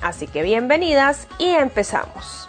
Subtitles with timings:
[0.00, 2.48] Así que bienvenidas y empezamos.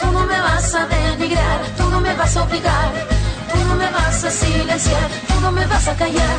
[0.00, 2.90] tú no me vas a denigrar, tú no me vas a obligar,
[3.52, 6.38] tú no me vas a silenciar, tú no me vas a callar.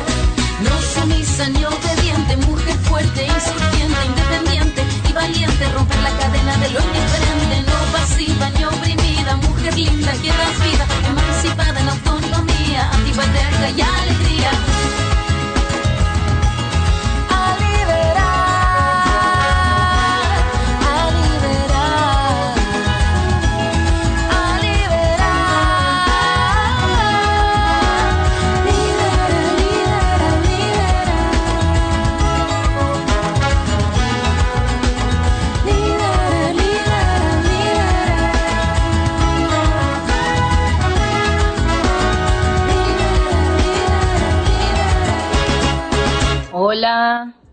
[0.66, 6.80] No sumisa ni obediente, mujer fuerte, insurgiente, independiente y valiente, romper la cadena de lo
[6.80, 13.70] indiferente, no pasiva ni oprimida, mujer linda que das vida, emancipada en autonomía, antigua, eterna
[13.70, 14.50] y alegría.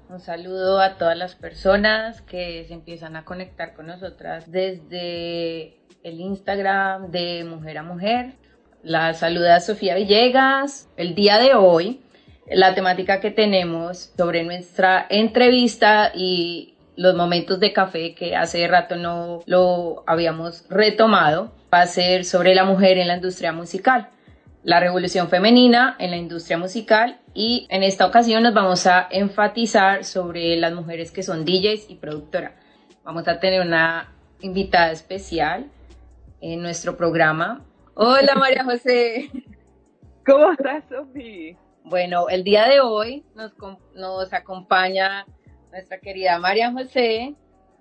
[0.09, 6.19] Un saludo a todas las personas que se empiezan a conectar con nosotras desde el
[6.19, 8.33] Instagram de Mujer a Mujer.
[8.81, 10.89] La saluda Sofía Villegas.
[10.97, 12.01] El día de hoy,
[12.49, 18.95] la temática que tenemos sobre nuestra entrevista y los momentos de café que hace rato
[18.95, 24.09] no lo habíamos retomado va a ser sobre la mujer en la industria musical
[24.63, 30.03] la revolución femenina en la industria musical y en esta ocasión nos vamos a enfatizar
[30.03, 32.53] sobre las mujeres que son DJs y productoras.
[33.03, 35.67] Vamos a tener una invitada especial
[36.41, 37.66] en nuestro programa.
[37.94, 39.31] Hola María José.
[40.25, 41.56] ¿Cómo estás, Sofía?
[41.84, 43.53] Bueno, el día de hoy nos,
[43.96, 45.25] nos acompaña
[45.72, 47.35] nuestra querida María José.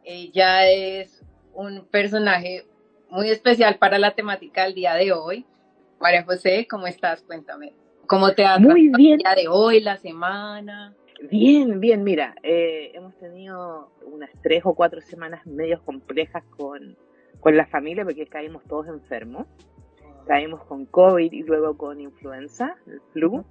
[0.04, 2.64] Ella es un personaje
[3.10, 5.44] muy especial para la temática del día de hoy.
[6.00, 7.22] María José, ¿cómo estás?
[7.22, 7.72] Cuéntame.
[8.06, 9.14] ¿Cómo te ha Muy bien.
[9.14, 10.94] el día de hoy, la semana?
[11.22, 16.96] Bien, bien, mira, eh, hemos tenido unas tres o cuatro semanas medios complejas con,
[17.40, 19.46] con la familia porque caímos todos enfermos.
[20.26, 23.44] Caímos con COVID y luego con influenza, el flu.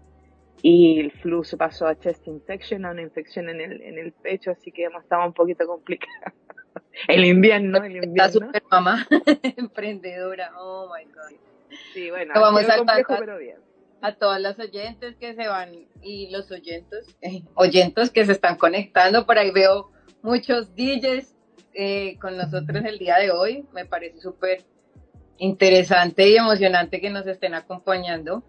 [0.62, 4.12] Y el flu se pasó a chest infection, a una infección en el, en el
[4.14, 6.34] pecho, así que hemos estado un poquito complicados.
[7.08, 8.26] el invierno, el invierno.
[8.26, 9.08] Está súper mamá,
[9.58, 11.55] emprendedora, oh my God.
[11.94, 13.58] Sí, bueno, vamos a bien.
[14.02, 18.58] a todas las oyentes que se van y los oyentes, eh, oyentes que se están
[18.58, 19.26] conectando.
[19.26, 19.92] Por ahí veo
[20.22, 21.36] muchos DJs
[21.74, 23.66] eh, con nosotros el día de hoy.
[23.74, 24.64] Me parece súper
[25.38, 28.44] interesante y emocionante que nos estén acompañando.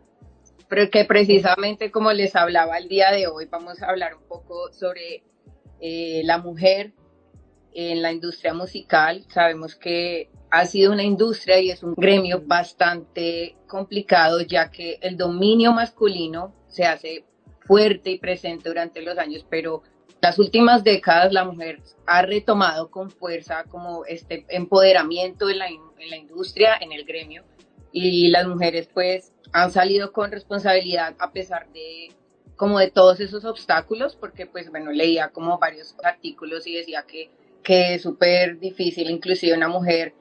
[0.68, 4.72] pero que precisamente como les hablaba el día de hoy, vamos a hablar un poco
[4.72, 5.22] sobre
[5.80, 6.92] eh, la mujer
[7.76, 9.22] en la industria musical.
[9.28, 15.18] Sabemos que ha sido una industria y es un gremio bastante complicado, ya que el
[15.18, 17.24] dominio masculino se hace
[17.60, 19.82] fuerte y presente durante los años, pero
[20.22, 26.10] las últimas décadas la mujer ha retomado con fuerza como este empoderamiento en la, en
[26.10, 27.44] la industria, en el gremio,
[27.92, 32.08] y las mujeres pues han salido con responsabilidad a pesar de
[32.56, 37.30] como de todos esos obstáculos, porque pues bueno, leía como varios artículos y decía que,
[37.66, 40.14] que es súper difícil inclusive una mujer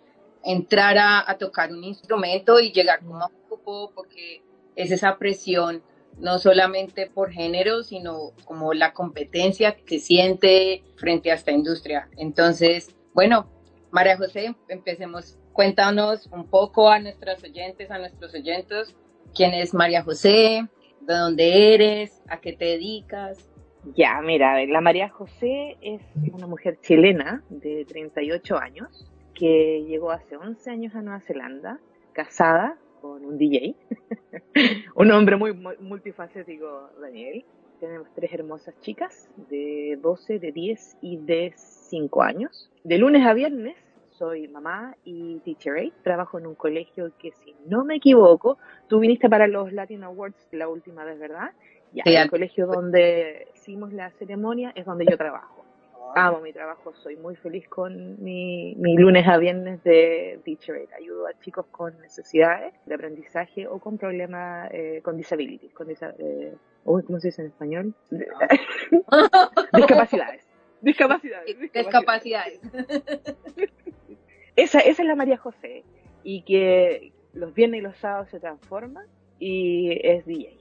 [0.43, 4.41] entrar a, tocar un instrumento y llegar como a grupo, porque
[4.75, 5.83] es esa presión
[6.17, 12.09] no solamente por género, sino como la competencia que siente frente a esta industria.
[12.17, 13.47] Entonces, bueno,
[13.91, 15.37] María José, empecemos.
[15.53, 18.95] Cuéntanos un poco a nuestros oyentes, a nuestros oyentes,
[19.35, 20.67] quién es María José,
[20.99, 23.54] de dónde eres, a qué te dedicas.
[23.93, 26.01] Ya, mira, la María José es
[26.33, 31.79] una mujer chilena de 38 años que llegó hace 11 años a Nueva Zelanda,
[32.13, 33.75] casada con un DJ,
[34.95, 37.45] un hombre muy, multifacético, Daniel.
[37.79, 42.71] Tenemos tres hermosas chicas de 12, de 10 y de 5 años.
[42.83, 43.75] De lunes a viernes
[44.17, 45.93] soy mamá y teacher aide.
[46.03, 48.57] Trabajo en un colegio que, si no me equivoco,
[48.87, 51.51] tú viniste para los Latin Awards la última vez, ¿verdad?
[51.95, 55.63] Ya, sí, el colegio donde hicimos la ceremonia es donde yo trabajo.
[56.13, 60.89] Amo mi trabajo, soy muy feliz con mi, mi lunes a viernes de teacher aid.
[60.93, 66.55] Ayudo a chicos con necesidades de aprendizaje o con problemas, eh, con disabilities, con eh,
[66.83, 67.93] ¿cómo se dice en español?
[69.73, 70.45] discapacidades.
[70.81, 71.59] Discapacidades.
[71.59, 72.61] Discapacidades.
[74.55, 75.83] esa, esa es la María José.
[76.23, 79.05] Y que los viernes y los sábados se transforma
[79.39, 80.57] y es DJ.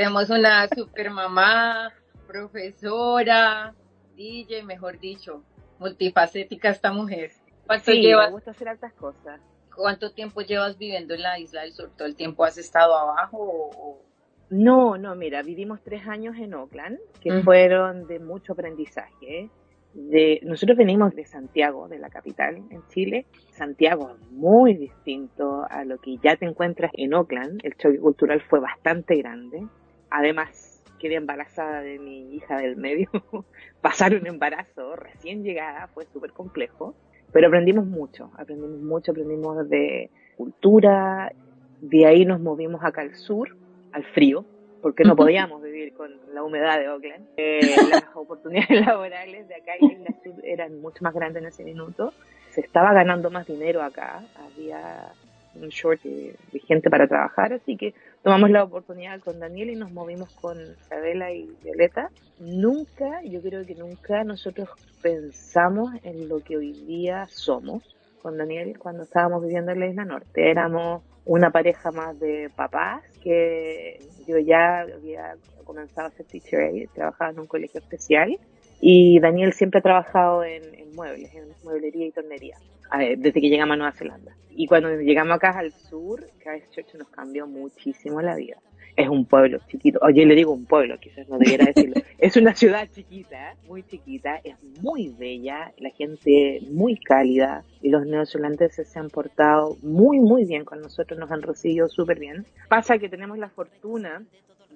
[0.00, 1.92] Tenemos una super mamá,
[2.26, 3.74] profesora,
[4.16, 5.44] DJ, mejor dicho,
[5.78, 7.32] multifacética esta mujer.
[7.66, 8.28] ¿Cuánto sí, llevas?
[8.28, 9.42] Me gusta hacer altas cosas.
[9.76, 11.90] ¿Cuánto tiempo llevas viviendo en la isla del sur?
[11.98, 14.02] ¿Todo el tiempo has estado abajo o,
[14.48, 19.50] no, no, mira, vivimos tres años en Oakland, que fueron de mucho aprendizaje.
[19.92, 23.26] De, nosotros venimos de Santiago, de la capital en Chile.
[23.50, 27.60] Santiago es muy distinto a lo que ya te encuentras en Oakland.
[27.62, 29.68] El choque cultural fue bastante grande.
[30.10, 33.08] Además, quedé embarazada de mi hija del medio.
[33.80, 36.94] Pasar un embarazo recién llegada fue súper complejo.
[37.32, 41.32] Pero aprendimos mucho, aprendimos mucho, aprendimos de cultura.
[41.80, 43.56] De ahí nos movimos acá al sur,
[43.92, 44.44] al frío,
[44.82, 47.28] porque no podíamos vivir con la humedad de Oakland.
[47.36, 47.60] Eh,
[47.90, 52.12] las oportunidades laborales de acá en la sur eran mucho más grandes en ese minuto.
[52.50, 55.12] Se estaba ganando más dinero acá, había
[55.54, 56.36] un short de,
[56.66, 61.32] gente para trabajar, así que tomamos la oportunidad con Daniel y nos movimos con Isabela
[61.32, 62.10] y Violeta.
[62.38, 64.68] Nunca, yo creo que nunca nosotros
[65.02, 67.82] pensamos en lo que hoy día somos
[68.22, 70.50] con Daniel cuando estábamos viviendo en la isla norte.
[70.50, 76.88] Éramos una pareja más de papás que yo ya había comenzado a ser teacher aid,
[76.94, 78.38] trabajaba en un colegio especial
[78.80, 80.62] y Daniel siempre ha trabajado en,
[80.94, 82.56] muebles, en mueblería y tornería,
[82.98, 84.36] desde que llegamos a Nueva Zelanda.
[84.50, 88.60] Y cuando llegamos acá al sur, Christchurch nos cambió muchísimo la vida
[88.96, 89.98] es un pueblo chiquito.
[90.02, 91.94] Oye, le digo un pueblo, quizás no debiera decirlo.
[92.18, 98.06] es una ciudad chiquita, muy chiquita, es muy bella, la gente muy cálida y los
[98.06, 102.46] neozelandeses se han portado muy, muy bien con nosotros, nos han recibido súper bien.
[102.68, 104.22] Pasa que tenemos la fortuna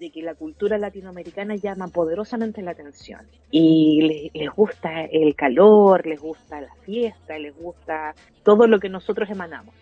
[0.05, 6.07] de que la cultura latinoamericana llama poderosamente la atención y les, les, gusta el calor,
[6.07, 9.75] les gusta la fiesta, les gusta todo lo que nosotros emanamos.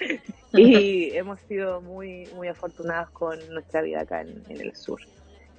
[0.52, 5.00] y hemos sido muy, muy afortunados con nuestra vida acá en, el sur.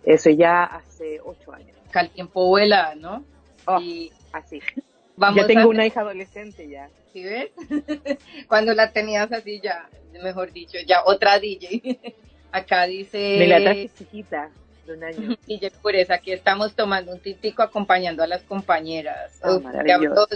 [0.06, 1.78] Eso ya hace ocho años.
[1.90, 3.26] Acá el tiempo vuela, ¿no?
[3.66, 4.62] Oh, y así.
[5.18, 6.90] Vamos ya tengo una hija adolescente ya.
[7.12, 7.52] ¿Sí ves?
[8.48, 9.90] Cuando la tenías así ya,
[10.24, 12.00] mejor dicho, ya otra DJ.
[12.52, 13.90] Acá dice...
[13.98, 14.50] Chiquita,
[14.86, 15.38] de un año.
[15.48, 19.40] DJ Pureza, aquí estamos tomando un típico acompañando a las compañeras.
[19.44, 19.62] Oh,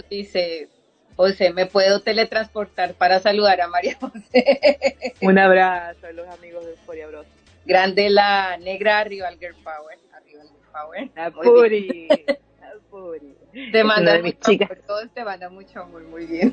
[0.08, 0.68] dice,
[1.16, 5.14] José, ¿me puedo teletransportar para saludar a María José?
[5.22, 7.26] Un abrazo a los amigos de Euphoria Bros.
[7.64, 9.98] Grande la negra arriba Girl Power.
[10.12, 11.10] Arriba Girl Power.
[11.16, 12.08] La Puri.
[12.60, 13.34] La Puri.
[13.72, 14.78] Te manda mucho amor.
[14.86, 16.02] Todos te mandan mucho amor.
[16.02, 16.52] Muy bien.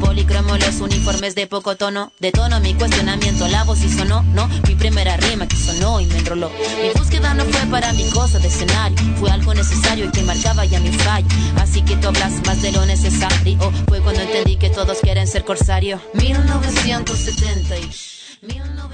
[0.01, 2.11] policromos, los uniformes de poco tono.
[2.19, 4.47] De tono mi cuestionamiento, la voz y sonó, no.
[4.67, 6.49] Mi primera rima que sonó y me enroló.
[6.49, 8.97] Mi búsqueda no fue para mi cosa de escenario.
[9.17, 11.27] Fue algo necesario y que marcaba ya mi fallo.
[11.57, 13.57] Así que tú hablas más de lo necesario.
[13.87, 16.01] Fue cuando entendí que todos quieren ser corsario.
[16.15, 17.89] 1970 y...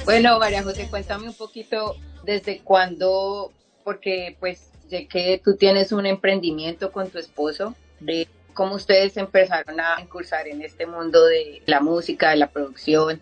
[0.04, 3.52] Bueno, María José, cuéntame un poquito desde cuándo,
[3.84, 9.80] porque pues sé que tú tienes un emprendimiento con tu esposo, de cómo ustedes empezaron
[9.80, 13.22] a incursar en este mundo de la música, de la producción,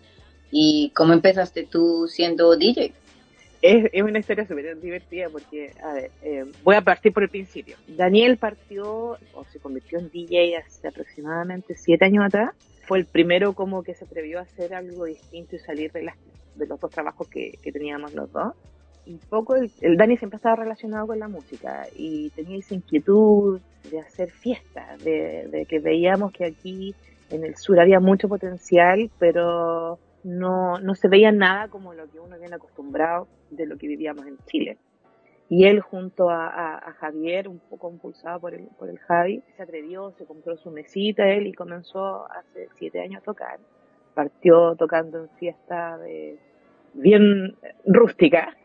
[0.50, 2.94] y cómo empezaste tú siendo DJ.
[3.60, 7.76] Es, una historia súper divertida porque, a ver, eh, voy a partir por el principio.
[7.86, 12.54] Daniel partió o se convirtió en DJ hace aproximadamente siete años atrás.
[12.86, 16.16] Fue el primero como que se atrevió a hacer algo distinto y salir de, las,
[16.54, 18.54] de los dos trabajos que teníamos los dos.
[19.06, 23.60] Un poco el, el Dani siempre estaba relacionado con la música y tenía esa inquietud
[23.90, 26.94] de hacer fiestas, de, que veíamos que aquí
[27.30, 32.20] en el sur había mucho potencial, pero no, no se veía nada como lo que
[32.20, 34.78] uno viene acostumbrado de lo que vivíamos en Chile.
[35.48, 40.10] Y él junto a, Javier, un poco impulsado por el, por el Javi, se atrevió,
[40.18, 43.60] se compró su mesita él y comenzó hace siete años a tocar.
[44.14, 46.00] Partió tocando en fiestas
[46.94, 48.56] bien rústica,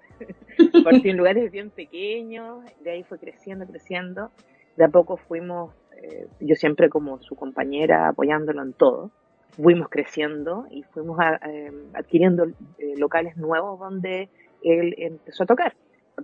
[0.83, 4.31] partió en lugares bien pequeños, de ahí fue creciendo, creciendo.
[4.77, 9.11] De a poco fuimos, eh, yo siempre como su compañera apoyándolo en todo
[9.51, 12.45] fuimos creciendo y fuimos a, eh, adquiriendo
[12.77, 14.29] eh, locales nuevos donde
[14.63, 15.75] él empezó a tocar.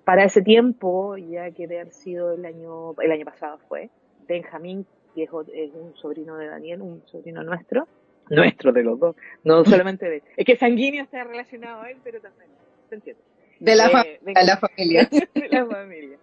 [0.04, 3.90] Para ese tiempo, ya que de haber sido el año, el año pasado fue,
[4.28, 7.88] Benjamín, que es, es un sobrino de Daniel, un sobrino nuestro,
[8.30, 12.20] nuestro de los dos, no solamente de, es que sanguíneo está relacionado a él, pero
[12.20, 12.50] también,
[12.90, 13.22] ¿se entiende?
[13.60, 15.10] De la, eh, de la familia.
[15.34, 16.18] de la familia.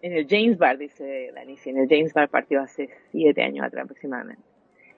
[0.00, 3.66] En el James Bar, dice Dani, sí, en el James Bar partió hace siete años
[3.66, 4.42] atrás aproximadamente.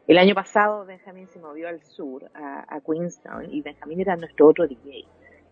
[0.07, 4.49] El año pasado Benjamín se movió al sur, a, a, Queenstown, y Benjamín era nuestro
[4.49, 5.05] otro DJ.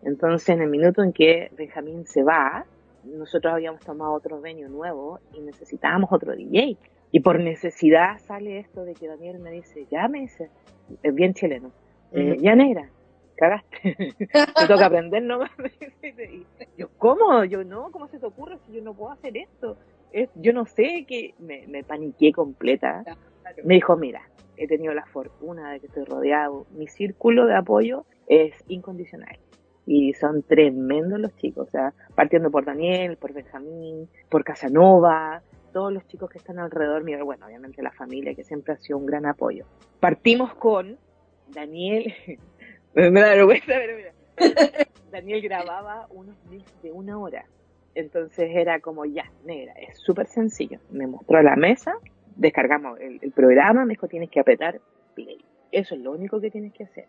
[0.03, 2.67] Entonces, en el minuto en que Benjamín se va,
[3.05, 6.77] nosotros habíamos tomado otro venue nuevo y necesitábamos otro DJ.
[7.11, 10.51] Y por necesidad sale esto de que Daniel me dice, ya me dice,
[11.03, 11.73] es bien chileno,
[12.13, 12.91] eh, ya negra,
[13.39, 13.97] cagaste,
[14.61, 15.51] me toca aprender nomás.
[16.03, 16.45] y
[16.77, 17.45] yo, ¿cómo?
[17.45, 19.79] Yo no, ¿cómo se te ocurre si yo no puedo hacer esto?
[20.13, 23.05] Es, yo no sé, que me, me paniqué completa.
[23.65, 24.23] Me dijo, mira,
[24.57, 29.39] he tenido la fortuna de que estoy rodeado, mi círculo de apoyo es incondicional.
[29.87, 35.43] Y son tremendos los chicos, o sea, partiendo por Daniel, por Benjamín, por Casanova,
[35.73, 38.99] todos los chicos que están alrededor mío, bueno, obviamente la familia, que siempre ha sido
[38.99, 39.65] un gran apoyo.
[40.01, 40.99] Partimos con
[41.49, 42.13] Daniel,
[42.95, 44.13] me da vergüenza, pero mira,
[45.11, 47.47] Daniel grababa unos mix de una hora.
[47.95, 50.79] Entonces era como, ya, negra, es súper sencillo.
[50.91, 51.95] Me mostró la mesa,
[52.37, 54.81] descargamos el, el, programa, me dijo tienes que apretar
[55.15, 55.45] play.
[55.73, 57.07] Eso es lo único que tienes que hacer.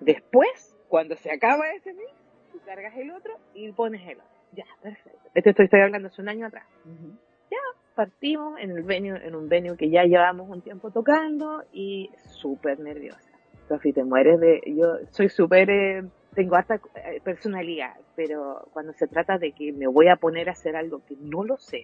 [0.00, 2.12] Después, cuando se acaba ese mix,
[2.50, 4.32] tú cargas el otro y pones el otro.
[4.52, 5.30] Ya, perfecto.
[5.34, 6.66] Esto estoy, estoy hablando hace un año atrás.
[6.84, 7.18] Uh -huh.
[7.50, 7.58] Ya,
[7.94, 12.80] partimos en el venue, en un venue que ya llevamos un tiempo tocando y súper
[12.80, 13.31] nerviosa.
[13.72, 16.80] Sofi, te mueres de, yo soy súper, eh, tengo harta
[17.24, 21.16] personalidad, pero cuando se trata de que me voy a poner a hacer algo que
[21.18, 21.82] no lo sé,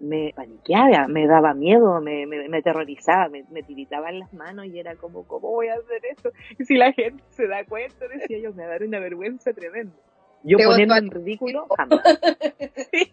[0.00, 4.78] me paniqueaba, me daba miedo, me, me, me aterrorizaba, me, me tiritaban las manos y
[4.78, 6.32] era como, ¿cómo voy a hacer esto?
[6.58, 9.52] Y si la gente se da cuenta, decía yo, me va a dar una vergüenza
[9.52, 9.94] tremenda.
[10.42, 12.00] Yo poniendo en ridículo, jamás.
[12.90, 13.12] Sí.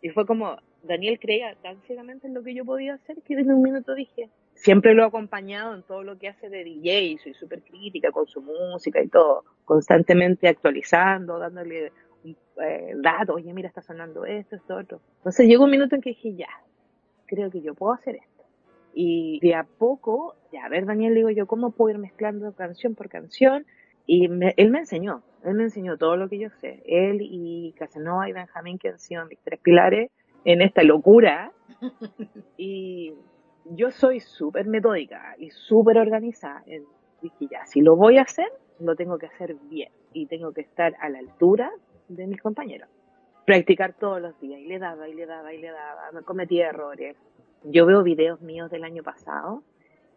[0.00, 3.50] Y fue como, Daniel creía tan ciegamente en lo que yo podía hacer que en
[3.50, 7.34] un minuto dije, siempre lo he acompañado en todo lo que hace de DJ, soy
[7.34, 11.92] súper crítica con su música y todo, constantemente actualizando, dándole
[12.24, 15.00] eh, datos, oye, mira, está sonando esto, esto, otro.
[15.18, 16.48] Entonces llegó un minuto en que dije, ya,
[17.26, 18.44] creo que yo puedo hacer esto.
[18.94, 22.94] Y de a poco, ya, a ver, Daniel, digo yo, ¿cómo puedo ir mezclando canción
[22.94, 23.64] por canción?
[24.06, 26.82] Y me, él me enseñó, él me enseñó todo lo que yo sé.
[26.86, 30.10] Él y Casanova y Benjamín, que han sido mis tres pilares
[30.44, 31.52] en esta locura.
[32.56, 33.12] y
[33.70, 36.62] yo soy súper metódica y súper organizada.
[37.20, 40.62] Dije, ya, si lo voy a hacer, lo tengo que hacer bien y tengo que
[40.62, 41.70] estar a la altura
[42.08, 42.88] de mis compañeros.
[43.44, 46.68] Practicar todos los días y le daba y le daba y le daba, me cometía
[46.68, 47.16] errores.
[47.64, 49.62] Yo veo videos míos del año pasado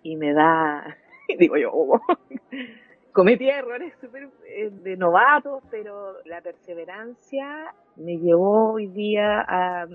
[0.03, 0.98] y me da
[1.39, 2.01] digo yo, oh.
[3.13, 9.88] cometí errores súper eh, de novatos, pero la perseverancia me llevó hoy día a,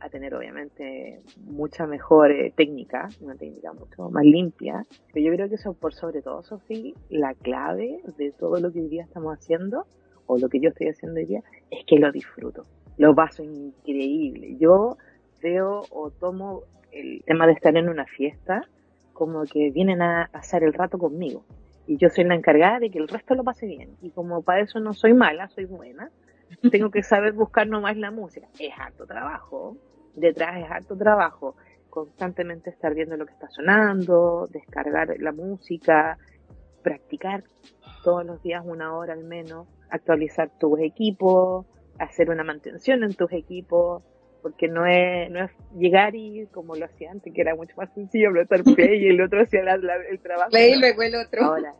[0.00, 4.86] a tener obviamente mucha mejor eh, técnica, una técnica mucho más limpia.
[5.12, 8.80] Pero yo creo que eso por sobre todo, Sofía, la clave de todo lo que
[8.80, 9.86] hoy día estamos haciendo,
[10.26, 12.66] o lo que yo estoy haciendo hoy día, es que lo disfruto.
[12.96, 14.56] Lo paso increíble.
[14.58, 14.96] Yo
[15.42, 18.62] veo o tomo el tema de estar en una fiesta
[19.12, 21.44] como que vienen a pasar el rato conmigo.
[21.86, 23.96] Y yo soy la encargada de que el resto lo pase bien.
[24.00, 26.10] Y como para eso no soy mala, soy buena,
[26.70, 28.48] tengo que saber buscar nomás la música.
[28.58, 29.76] Es harto trabajo.
[30.14, 31.56] Detrás es harto trabajo.
[31.88, 36.18] Constantemente estar viendo lo que está sonando, descargar la música,
[36.82, 37.44] practicar
[38.04, 41.66] todos los días una hora al menos, actualizar tus equipos,
[41.98, 44.02] hacer una mantención en tus equipos,
[44.42, 47.92] porque no es, no es llegar y como lo hacía antes, que era mucho más
[47.94, 50.50] sencillo apretar play y el otro hacía el trabajo.
[50.50, 51.44] Play y luego el otro.
[51.44, 51.74] Ahora,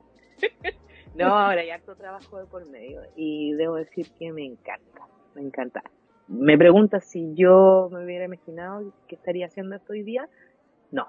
[1.15, 5.43] no, ahora hay harto trabajo de por medio y debo decir que me encanta, me
[5.43, 5.83] encanta.
[6.31, 10.29] Me pregunta si yo me hubiera imaginado que estaría haciendo esto hoy día.
[10.93, 11.09] No,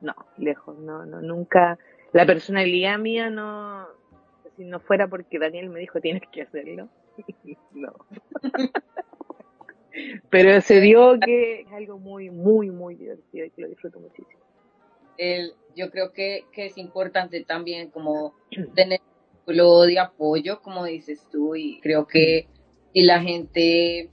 [0.00, 1.78] no, lejos, no, no, nunca.
[2.12, 3.86] La personalidad mía no,
[4.56, 6.88] si no fuera porque Daniel me dijo tienes que hacerlo,
[7.74, 7.92] no.
[10.30, 14.40] Pero se dio que es algo muy, muy, muy divertido y que lo disfruto muchísimo.
[15.18, 18.34] El, yo creo que, que es importante también como
[18.74, 19.00] tener
[19.46, 22.48] un de apoyo, como dices tú, y creo que
[22.92, 24.10] si la gente,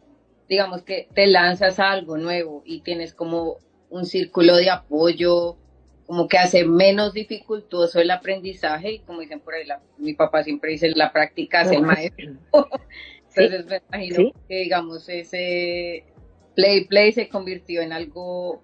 [0.49, 3.57] digamos que te lanzas a algo nuevo y tienes como
[3.89, 5.57] un círculo de apoyo,
[6.05, 10.43] como que hace menos dificultoso el aprendizaje y como dicen por ahí, la, mi papá
[10.43, 12.33] siempre dice, la práctica hace el maestro.
[13.35, 16.05] Entonces me imagino que digamos ese
[16.55, 18.61] play play se convirtió en algo,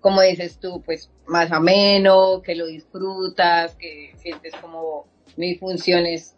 [0.00, 6.36] como dices tú, pues más ameno, que lo disfrutas, que sientes como mi función es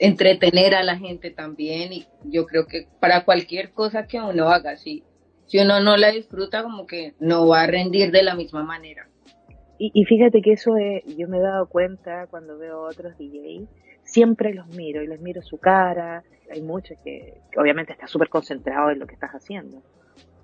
[0.00, 4.76] entretener a la gente también y yo creo que para cualquier cosa que uno haga,
[4.76, 5.04] si,
[5.46, 9.08] si uno no la disfruta como que no va a rendir de la misma manera.
[9.78, 13.68] Y, y fíjate que eso es, yo me he dado cuenta cuando veo otros DJs,
[14.02, 16.24] siempre los miro y les miro su cara.
[16.50, 19.82] Hay muchos que, que obviamente está súper concentrado en lo que estás haciendo.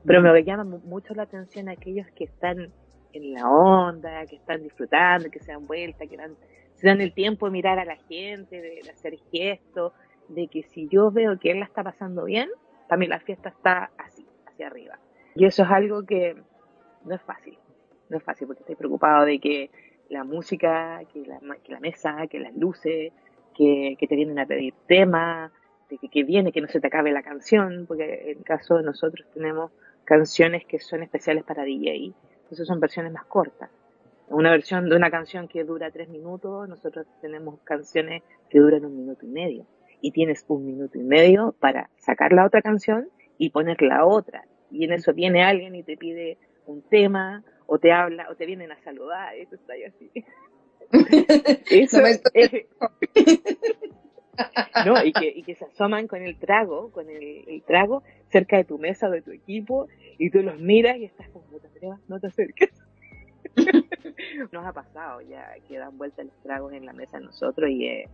[0.05, 2.71] Pero me llama mucho la atención aquellos que están
[3.13, 6.37] en la onda, que están disfrutando, que se dan vuelta, que dan,
[6.77, 9.93] se dan el tiempo de mirar a la gente, de, hacer gestos,
[10.29, 12.49] de que si yo veo que él la está pasando bien,
[12.89, 14.99] también la fiesta está así, hacia arriba.
[15.35, 16.37] Y eso es algo que
[17.05, 17.59] no es fácil
[18.09, 19.71] no es fácil porque estoy preocupado de que
[20.09, 23.13] la música, que la, que la mesa, que las luces,
[23.55, 25.51] que, que te vienen a pedir temas,
[25.89, 28.77] de que, que viene, que no se te acabe la canción, porque en el caso
[28.77, 29.73] de nosotros tenemos
[30.05, 32.13] canciones que son especiales para DJ,
[32.43, 33.71] entonces son versiones más cortas.
[34.29, 38.97] Una versión de una canción que dura tres minutos, nosotros tenemos canciones que duran un
[38.97, 39.67] minuto y medio.
[40.01, 43.09] Y tienes un minuto y medio para sacar la otra canción
[43.39, 44.45] y poner la otra.
[44.71, 48.47] Y en eso viene alguien y te pide un tema o te habla, o te
[48.47, 50.11] vienen a saludar, eso está ahí así.
[51.71, 51.99] eso
[54.87, 58.57] no, y, que, y que se asoman con el trago, con el, el, trago, cerca
[58.57, 61.59] de tu mesa o de tu equipo, y tú los miras y estás como, no
[61.59, 62.71] te atrevas, no te acerques.
[64.53, 68.09] Nos ha pasado ya que dan vuelta los tragos en la mesa nosotros y eh,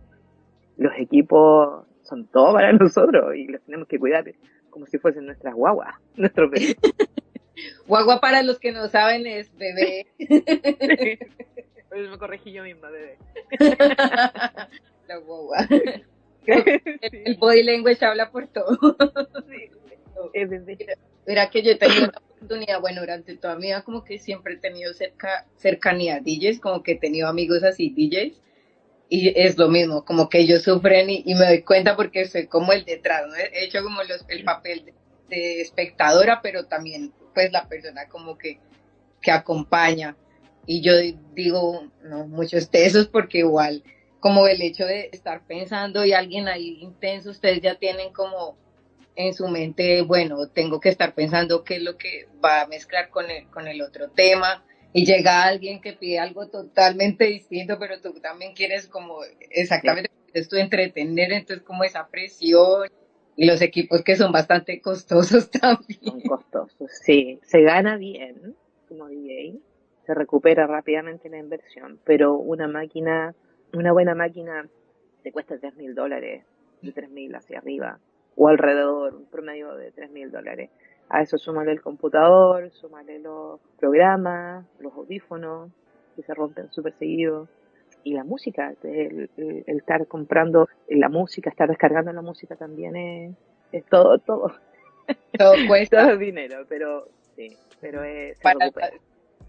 [0.77, 4.25] los equipos son todo para nosotros y los tenemos que cuidar
[4.69, 6.75] como si fuesen nuestras guaguas, nuestros bebés.
[7.87, 10.07] Guagua para los que no saben es bebé.
[11.87, 13.19] Pues me corregí yo misma, bebé.
[15.07, 15.57] La guagua.
[15.69, 18.97] El, el, body language habla por todo.
[19.47, 19.69] Sí,
[20.33, 20.97] es bebé.
[21.25, 24.57] Mira que yo tenido la oportunidad, bueno, durante toda mi vida como que siempre he
[24.57, 28.41] tenido cerca, cercanía a DJs, como que he tenido amigos así DJs.
[29.09, 32.47] Y es lo mismo, como que ellos sufren y, y me doy cuenta porque soy
[32.47, 33.35] como el detrás, ¿no?
[33.35, 34.93] He hecho como los, el papel de,
[35.29, 38.59] de espectadora, pero también pues la persona como que,
[39.21, 40.15] que acompaña.
[40.65, 40.93] Y yo
[41.35, 43.83] digo, no, muchos tesos porque igual
[44.23, 48.57] como el hecho de estar pensando y alguien ahí intenso, ustedes ya tienen como
[49.15, 53.09] en su mente, bueno, tengo que estar pensando qué es lo que va a mezclar
[53.09, 54.63] con el, con el otro tema.
[54.91, 60.57] Y llega alguien que pide algo totalmente distinto, pero tú también quieres como exactamente esto
[60.57, 62.89] entretener, entonces como esa presión
[63.35, 65.99] y los equipos que son bastante costosos también.
[66.03, 67.39] Son costosos, sí.
[67.43, 68.55] Se gana bien
[68.87, 69.59] como DJ,
[70.05, 73.33] se recupera rápidamente la inversión, pero una máquina,
[73.73, 74.67] una buena máquina
[75.23, 76.45] te cuesta tres mil dólares,
[76.81, 77.99] de tres mil hacia arriba,
[78.35, 80.69] o alrededor, un promedio de tres mil dólares.
[81.09, 85.69] A eso súmale el computador, súmale los programas, los audífonos,
[86.15, 87.47] que se rompen súper seguido.
[88.05, 92.95] y la música, el, el- el estar comprando la música, estar descargando la música también
[92.97, 93.35] es,
[93.71, 94.51] es todo, todo,
[95.37, 96.03] Todo cuesta.
[96.07, 98.69] todo dinero, pero sí, pero es, Para-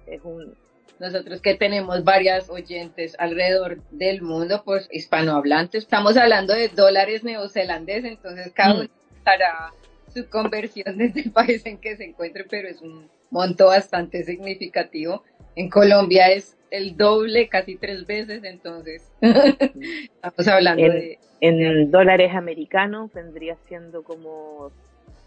[0.07, 0.55] es un,
[1.01, 8.05] Nosotros que tenemos varias oyentes alrededor del mundo, pues hispanohablantes, estamos hablando de dólares neozelandeses,
[8.13, 8.79] entonces cada Mm.
[8.81, 8.89] uno
[9.25, 9.73] hará
[10.13, 15.25] su conversión desde el país en que se encuentre, pero es un monto bastante significativo.
[15.57, 21.19] En Colombia es el doble, casi tres veces, entonces estamos hablando En- de...
[21.41, 24.71] en dólares americanos vendría siendo como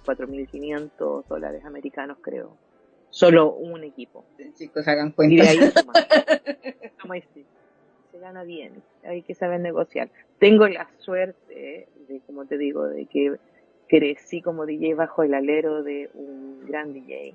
[0.06, 2.56] 4.500 dólares americanos, creo.
[3.18, 4.26] Solo un equipo.
[4.54, 5.44] Chicos, hagan Y cuenta.
[5.44, 5.94] de ahí suma.
[7.04, 7.46] Y.
[8.12, 10.10] Se gana bien, hay que saber negociar.
[10.40, 13.36] Tengo la suerte de, como te digo, de que
[13.88, 17.34] crecí como DJ bajo el alero de un gran DJ,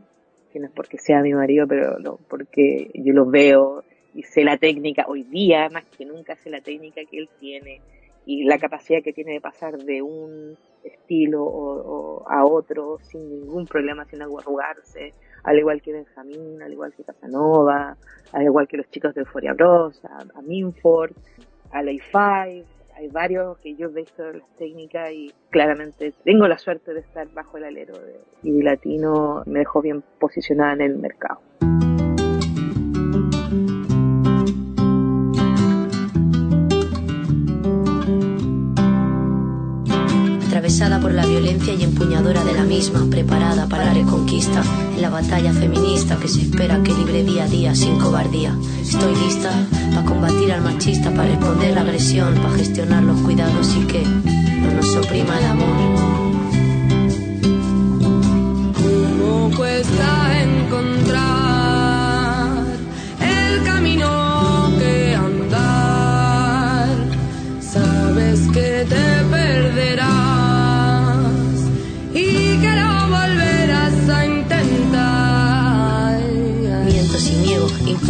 [0.52, 3.82] que no es porque sea mi marido, pero lo- porque yo lo veo
[4.14, 7.80] y sé la técnica, hoy día más que nunca sé la técnica que él tiene
[8.24, 13.28] y la capacidad que tiene de pasar de un estilo o, o a otro sin
[13.28, 15.12] ningún problema, sin arrugarse,
[15.44, 17.96] al igual que Benjamín, al igual que Casanova,
[18.32, 21.12] al igual que los chicos de Euphoria Bros, a, Minford,
[21.70, 26.58] a Lay Five, hay varios que yo he visto las técnicas y claramente tengo la
[26.58, 30.98] suerte de estar bajo el alero de y Latino me dejó bien posicionada en el
[30.98, 31.40] mercado.
[40.72, 44.62] Atravesada por la violencia y empuñadora de la misma, preparada para la reconquista,
[44.94, 48.56] en la batalla feminista que se espera que libre día a día sin cobardía.
[48.80, 49.50] Estoy lista
[49.90, 54.72] para combatir al machista, para responder la agresión, para gestionar los cuidados y que no
[54.72, 55.76] nos oprima el amor.
[59.20, 60.21] ¿Cómo cuesta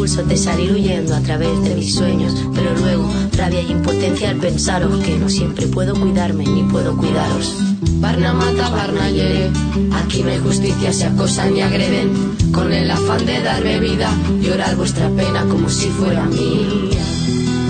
[0.03, 4.31] niego, impulso de salir huyendo a través de mis sueños, pero luego rabia y impotencia
[4.31, 7.55] al pensaros que no siempre puedo cuidarme ni puedo cuidaros.
[8.01, 9.51] Barna mata, Barna hiere.
[9.93, 12.53] Aquí no hay justicia, se acosan y agreden.
[12.53, 14.11] Con el afán de darme vida,
[14.41, 16.99] llorar vuestra pena como si fuera mía.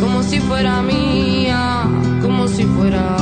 [0.01, 1.85] Como si fuera mía,
[2.23, 3.22] como si fuera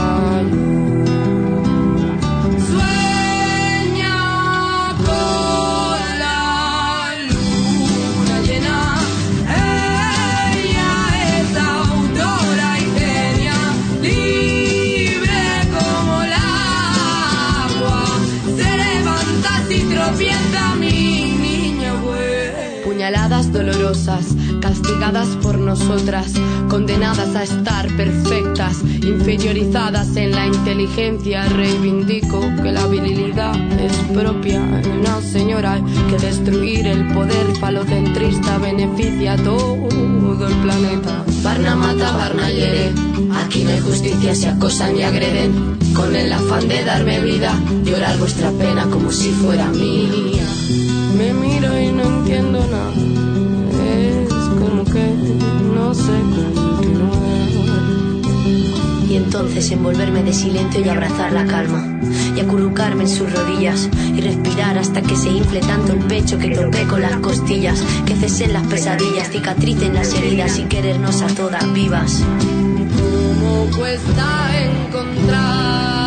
[23.90, 26.32] Castigadas por nosotras,
[26.68, 31.44] condenadas a estar perfectas, inferiorizadas en la inteligencia.
[31.46, 39.32] Reivindico que la virilidad es propia de una señora, que destruir el poder falocentrista beneficia
[39.32, 41.24] a todo el planeta.
[41.42, 42.92] Barna mata, Barna hiere.
[43.44, 45.76] Aquí no hay justicia, se acosan y agreden.
[45.94, 50.46] Con el afán de darme vida, llorar vuestra pena como si fuera mía.
[51.18, 53.09] Me miro y no entiendo nada.
[55.90, 57.10] No sé continuar.
[59.08, 61.84] Y entonces envolverme de silencio y abrazar la calma.
[62.36, 63.88] Y acurrucarme en sus rodillas.
[64.14, 67.82] Y respirar hasta que se infle tanto el pecho que toque con las costillas.
[68.06, 72.22] Que cesen las pesadillas, cicatricen las heridas y querernos a todas vivas.
[73.40, 75.99] ¿Cómo cuesta encontrar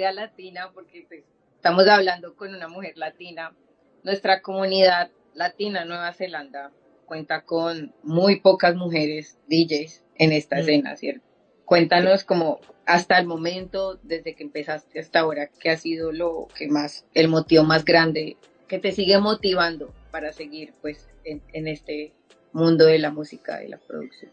[0.00, 1.24] industria latina, porque pues,
[1.56, 3.54] estamos hablando con una mujer latina,
[4.02, 6.72] nuestra comunidad latina Nueva Zelanda
[7.06, 10.60] cuenta con muy pocas mujeres DJs en esta Mm.
[10.60, 11.24] escena, ¿cierto?
[11.64, 16.68] Cuéntanos como hasta el momento, desde que empezaste hasta ahora, ¿qué ha sido lo que
[16.68, 18.36] más, el motivo más grande
[18.68, 22.12] que te sigue motivando para seguir pues en, en este
[22.52, 24.32] mundo de la música y la producción?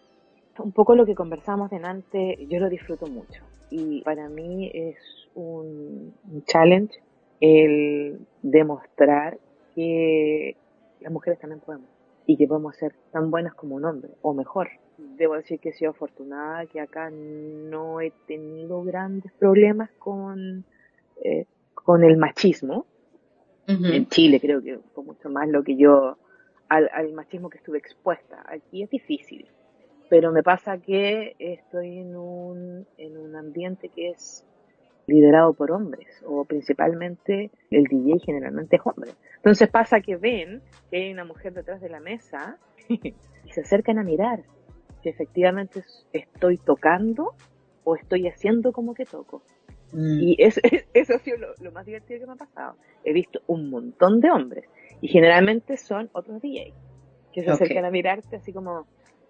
[0.60, 4.95] Un poco lo que conversamos delante, yo lo disfruto mucho y para mí es
[5.38, 7.00] un, un challenge
[7.39, 9.38] el demostrar
[9.76, 10.58] que
[11.00, 11.88] las mujeres también podemos
[12.26, 14.69] y que podemos ser tan buenas como un hombre o mejor.
[14.97, 20.65] Debo decir que he sido afortunada, que acá no he tenido grandes problemas con,
[21.23, 22.86] eh, con el machismo.
[23.67, 26.17] En Chile creo que fue mucho más lo que yo,
[26.69, 28.41] al, al machismo que estuve expuesta.
[28.47, 29.45] Aquí es difícil,
[30.10, 34.45] pero me pasa que estoy en un, en un ambiente que es
[35.08, 39.12] liderado por hombres, o principalmente el DJ generalmente es hombre.
[39.38, 42.58] Entonces pasa que ven que hay una mujer detrás de la mesa
[42.89, 43.13] y
[43.52, 44.43] se acercan a mirar
[45.02, 47.34] si efectivamente estoy tocando
[47.84, 49.41] o estoy haciendo como que toco.
[49.93, 52.76] Y es, es- eso ha sido lo, lo más divertido que me ha pasado.
[53.06, 54.65] He visto un montón de hombres
[55.00, 56.74] y generalmente son otros DJs
[57.32, 58.86] que se acercan a mirarte así como,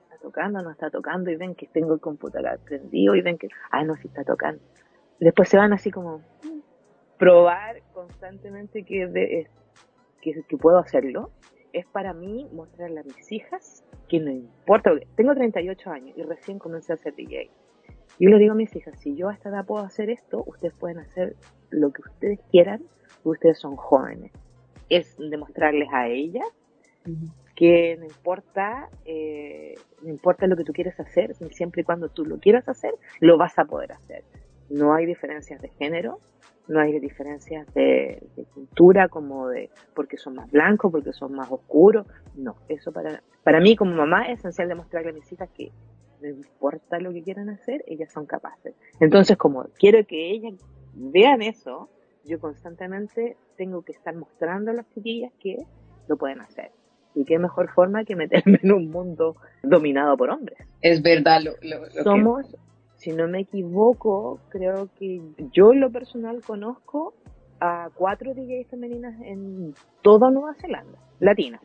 [0.06, 1.30] ¿está tocando no está tocando?
[1.30, 4.64] Y ven que tengo el computador prendido y ven que, ah, no, sí está tocando.
[5.20, 6.60] Después se van así como, "Mm".
[7.18, 9.48] probar constantemente que, de-
[10.22, 11.32] que, que puedo hacerlo.
[11.74, 16.24] Es para mí mostrarle a mis hijas que no importa, porque tengo 38 años y
[16.24, 17.50] recién comencé a ser DJ.
[18.20, 20.74] Yo les digo a mis hijas, si yo a esta edad puedo hacer esto, ustedes
[20.74, 21.36] pueden hacer
[21.70, 22.84] lo que ustedes quieran,
[23.24, 24.32] ustedes son jóvenes.
[24.90, 26.48] Es demostrarles a ellas
[27.56, 32.26] que no importa, eh, no importa lo que tú quieres hacer, siempre y cuando tú
[32.26, 34.24] lo quieras hacer, lo vas a poder hacer.
[34.70, 36.20] No hay diferencias de género,
[36.68, 41.50] no hay diferencias de, de cultura, como de porque son más blancos, porque son más
[41.52, 42.06] oscuros.
[42.36, 45.72] No, eso para, para mí como mamá es esencial demostrarle a mis hijas que
[46.22, 48.74] no importa lo que quieran hacer, ellas son capaces.
[49.00, 50.56] Entonces, como quiero que ellas
[50.94, 51.90] vean eso,
[52.26, 55.64] yo constantemente tengo que estar mostrando a las chiquillas que
[56.08, 56.72] lo pueden hacer.
[57.16, 60.58] Y qué mejor forma que meterme en un mundo dominado por hombres.
[60.82, 62.56] Es verdad lo, lo- lo que- Somos,
[62.98, 65.22] si no me equivoco, creo que
[65.54, 67.14] yo en lo personal conozco
[67.60, 71.62] a cuatro DJs femeninas en toda Nueva Zelanda, latinas.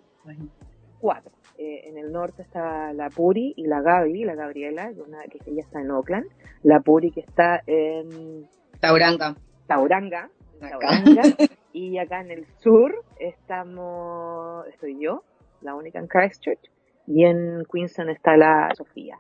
[1.00, 1.32] Cuatro.
[1.58, 5.38] Eh, en el norte está la Puri y la Gaby, la Gabriela, que, una, que
[5.46, 6.26] ella está en Oakland.
[6.62, 8.48] La Puri que está en
[8.80, 9.34] Tauranga.
[9.66, 10.30] Tauranga.
[10.60, 10.78] Acá.
[10.78, 11.22] Tauranga.
[11.72, 15.24] y acá en el sur estamos, estoy yo,
[15.60, 16.70] la única en Christchurch.
[17.06, 19.18] Y en Queenston está la Sofía.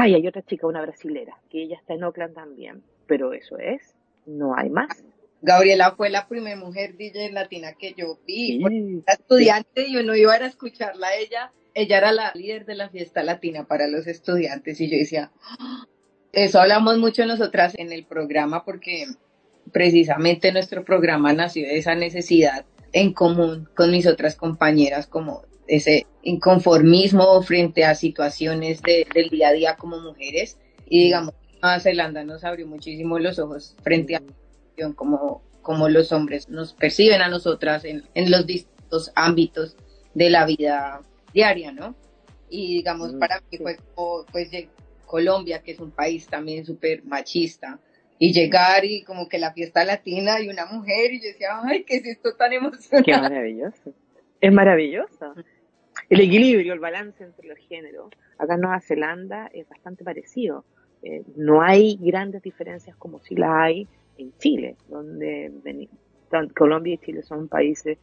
[0.00, 2.84] Ah, y hay otra chica, una brasilera, que ella está en Oakland también.
[3.08, 5.02] Pero eso es, no hay más.
[5.42, 8.58] Gabriela fue la primera mujer DJ latina que yo vi.
[8.58, 11.52] Sí, era estudiante y yo no iba a escucharla a ella.
[11.74, 15.86] Ella era la líder de la fiesta latina para los estudiantes y yo decía, "Ah".
[16.32, 19.06] eso hablamos mucho nosotras en el programa porque
[19.72, 26.06] precisamente nuestro programa nació de esa necesidad en común con mis otras compañeras como ese
[26.22, 32.24] inconformismo frente a situaciones de- del día a día como mujeres y digamos Nueva Zelanda
[32.24, 37.28] nos abrió muchísimo los ojos frente a percepción, como, como los hombres nos perciben a
[37.28, 39.76] nosotras en, en los distintos ámbitos
[40.14, 41.02] de la vida
[41.34, 41.94] diaria, ¿no?
[42.48, 44.50] Y digamos, Mm, para mí fue como, pues,
[45.04, 47.78] Colombia, que es un país también súper machista,
[48.18, 51.84] y llegar y como que la fiesta latina y una mujer, y yo decía, ay,
[51.84, 53.10] ¿qué es esto tan emocionante?
[53.12, 53.92] Qué maravilloso.
[54.40, 55.34] Es maravilloso.
[56.08, 58.10] El equilibrio, el balance entre los géneros.
[58.38, 60.64] Acá en Nueva Zelanda es bastante parecido.
[61.02, 65.52] Eh, no hay grandes diferencias como si las hay en Chile, donde
[66.56, 67.98] Colombia y Chile son países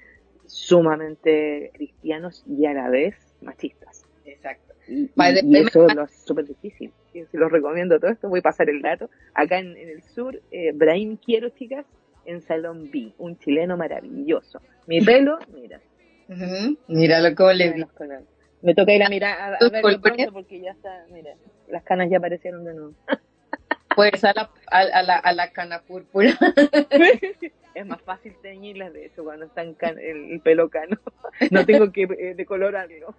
[0.45, 4.05] sumamente cristianos y a la vez machistas.
[4.23, 4.73] Exacto.
[4.87, 5.09] Y,
[5.57, 6.91] eso me- hace súper difícil.
[7.13, 9.09] Yo se los recomiendo todo esto, voy a pasar el dato.
[9.33, 11.85] Acá en, en el sur, eh, Brahim Quiero, chicas,
[12.25, 14.61] en Salón B, un chileno maravilloso.
[14.87, 15.79] Mi pelo, mira,
[16.27, 18.23] Ujú, Míralo como le colores.
[18.61, 21.35] Me toca ir a mirar a, a Los verlo pronto porque ya está, mira,
[21.67, 22.93] las canas ya aparecieron de nuevo.
[23.95, 26.31] pues a la, a, a la, a la cana púrpura.
[27.75, 30.97] es más fácil teñirlas de hecho cuando está en can- el, el pelo cano.
[31.51, 33.13] No tengo que eh, decolorarlo.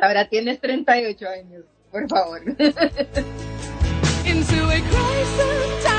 [0.00, 2.40] Ahora tienes 38 años, por favor.
[4.24, 5.95] into a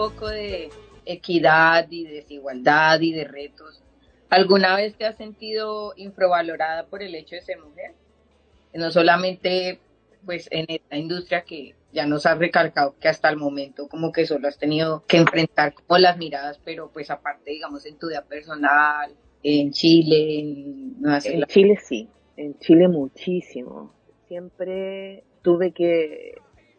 [0.00, 0.70] poco de
[1.04, 3.82] equidad y desigualdad y de retos,
[4.30, 7.92] ¿alguna vez te has sentido infravalorada por el hecho de ser mujer?
[8.72, 9.78] No solamente
[10.24, 14.24] pues en esta industria que ya nos has recalcado que hasta el momento como que
[14.24, 18.24] solo has tenido que enfrentar como las miradas, pero pues aparte digamos en tu vida
[18.24, 21.44] personal, en Chile, en Nueva En.
[21.44, 22.08] Chile sí,
[22.38, 23.92] en Chile muchísimo.
[24.28, 26.36] Siempre tuve que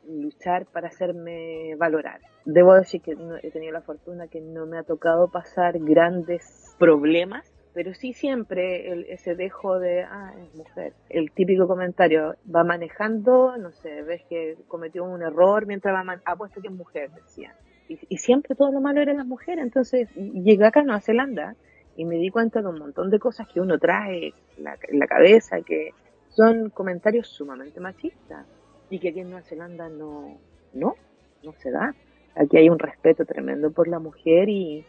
[0.08, 2.31] luchar para hacerme valorar.
[2.46, 6.76] Debo decir que no- he tenido la fortuna que no me ha tocado pasar grandes
[6.80, 10.94] problemas, pero sí siempre el- ese dejo de, ah, es mujer.
[11.10, 16.22] El típico comentario, va manejando, no sé, ves que cometió un error mientras va man
[16.26, 17.54] apuesto que es mujer, decían.
[17.88, 19.64] Y, siempre todo lo malo era las mujeres.
[19.64, 21.56] Entonces llegué acá a Nueva Zelanda
[21.98, 25.08] y me di cuenta de un montón de cosas que uno trae en la, la
[25.08, 25.92] cabeza, que
[26.30, 28.48] son comentarios sumamente machistas
[28.90, 30.40] y que aquí en Nueva Zelanda no,
[30.74, 30.96] no,
[31.44, 31.94] no se da.
[32.36, 34.86] Aquí hay un respeto tremendo por la mujer y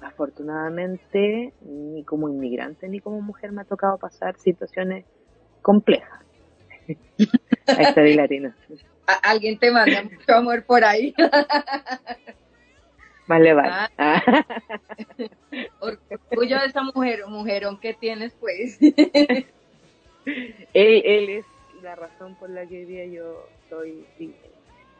[0.00, 5.04] afortunadamente ni como inmigrante ni como mujer me ha tocado pasar situaciones
[5.62, 6.20] complejas.
[6.88, 8.56] Ahí está Dilatina.
[9.22, 11.14] Alguien te manda mucho amor por ahí.
[13.26, 13.70] Más le vale.
[13.96, 14.44] Ah.
[15.80, 18.76] Orgullo de esa mujer, mujerón que tienes pues.
[18.80, 19.46] él,
[20.74, 21.46] él es
[21.82, 24.04] la razón por la que hoy día yo soy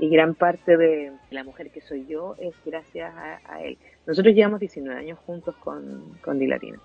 [0.00, 3.78] y, gran parte de la mujer que soy yo es gracias a, a él.
[4.06, 6.78] Nosotros llevamos 19 años juntos con, con Dilatina.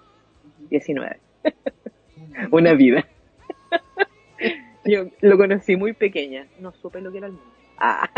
[0.70, 1.20] 19.
[2.52, 3.08] Una vida.
[4.86, 6.48] Yo lo conocí muy pequeña.
[6.60, 7.52] No supe lo que era el mundo.
[7.78, 8.10] Ah.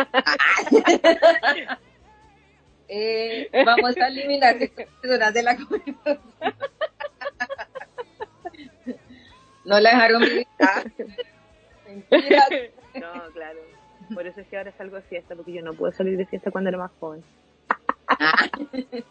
[2.89, 6.21] Eh, vamos a eliminar estas personas de la conversación.
[9.65, 10.47] No la dejaron vivir.
[10.61, 10.83] Ah,
[11.85, 12.45] Mentira.
[12.95, 13.59] No, claro.
[14.13, 16.51] Por eso es que ahora salgo de fiesta, porque yo no puedo salir de fiesta
[16.51, 17.23] cuando era más joven.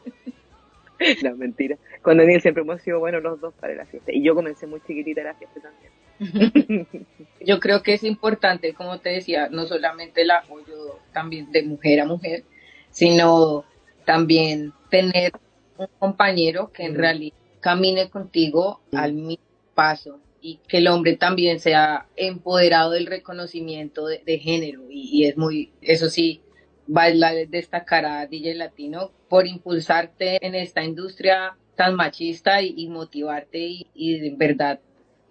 [1.23, 1.77] No, mentira.
[2.01, 4.13] Con Daniel siempre hemos sido buenos los dos para la fiesta.
[4.13, 5.93] Y yo comencé muy chiquitita la fiesta también.
[7.41, 12.01] Yo creo que es importante, como te decía, no solamente el apoyo también de mujer
[12.01, 12.45] a mujer,
[12.91, 13.65] sino
[14.07, 15.33] también tener
[15.77, 21.59] un compañero que en realidad camine contigo al mismo paso y que el hombre también
[21.59, 24.85] sea empoderado del reconocimiento de, género.
[24.89, 26.41] Y, es muy, eso sí,
[26.87, 33.59] vale a destacar a DJ Latino por impulsarte en esta industria tan machista y, motivarte
[33.59, 34.79] y, y de verdad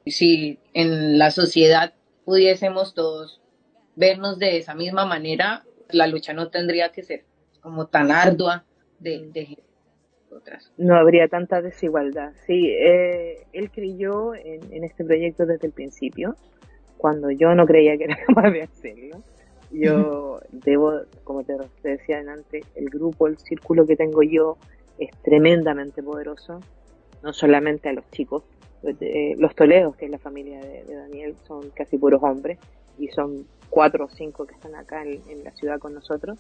[0.06, 1.94] si en la sociedad
[2.26, 3.42] pudiésemos todos
[3.96, 7.24] vernos de esa misma manera, la lucha no tendría que ser
[7.62, 8.66] como tan ardua
[9.00, 9.64] de, de
[10.78, 12.34] No habría tanta desigualdad.
[12.46, 16.36] Sí, eh, él creyó en, en este proyecto desde el principio,
[16.98, 19.24] cuando yo no creía que era capaz de hacerlo.
[19.72, 24.58] Yo debo, como te, te decía antes, el grupo, el círculo que tengo yo
[25.00, 26.62] es tremendamente poderoso,
[27.24, 28.44] no solamente a los chicos,
[28.84, 32.60] eh, los Toledos, que es la familia de, de Daniel, son casi puros hombres
[33.00, 36.40] y son cuatro o cinco que están acá en, en la ciudad con nosotros.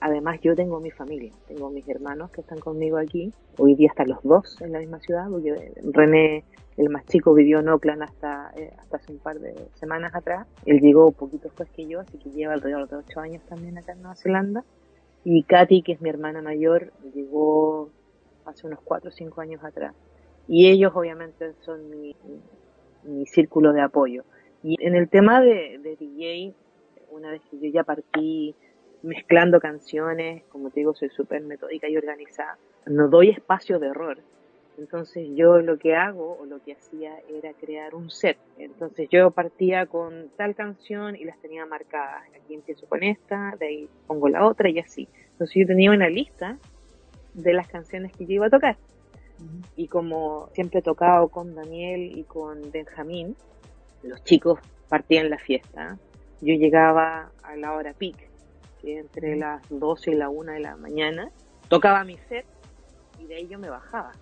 [0.00, 3.34] Además, yo tengo mi familia, tengo mis hermanos que están conmigo aquí.
[3.58, 6.44] Hoy día están los dos en la misma ciudad, porque René,
[6.78, 10.46] el más chico, vivió en Oakland hasta, eh, hasta hace un par de semanas atrás.
[10.64, 13.92] Él llegó poquito después que yo, así que lleva alrededor de ocho años también acá
[13.92, 14.64] en Nueva Zelanda.
[15.22, 17.90] Y Katy, que es mi hermana mayor, llegó
[18.46, 19.94] hace unos cuatro o cinco años atrás.
[20.48, 22.16] Y ellos obviamente son mi,
[23.04, 24.24] mi círculo de apoyo.
[24.62, 26.54] Y en el tema de, de DJ,
[27.10, 28.54] una vez que yo ya partí
[29.02, 34.18] mezclando canciones, como te digo, soy súper metódica y organizada, no doy espacio de error.
[34.78, 38.38] Entonces yo lo que hago o lo que hacía era crear un set.
[38.56, 42.22] Entonces yo partía con tal canción y las tenía marcadas.
[42.34, 45.06] Aquí empiezo con esta, de ahí pongo la otra y así.
[45.32, 46.56] Entonces yo tenía una lista
[47.34, 48.76] de las canciones que yo iba a tocar.
[49.76, 53.36] Y como siempre he tocado con Daniel y con Benjamín,
[54.02, 55.98] los chicos partían la fiesta.
[56.40, 58.29] Yo llegaba a la hora peak,
[58.80, 61.30] que entre las 12 y la 1 de la mañana,
[61.68, 62.46] tocaba mi set
[63.18, 64.12] y de ahí yo me bajaba.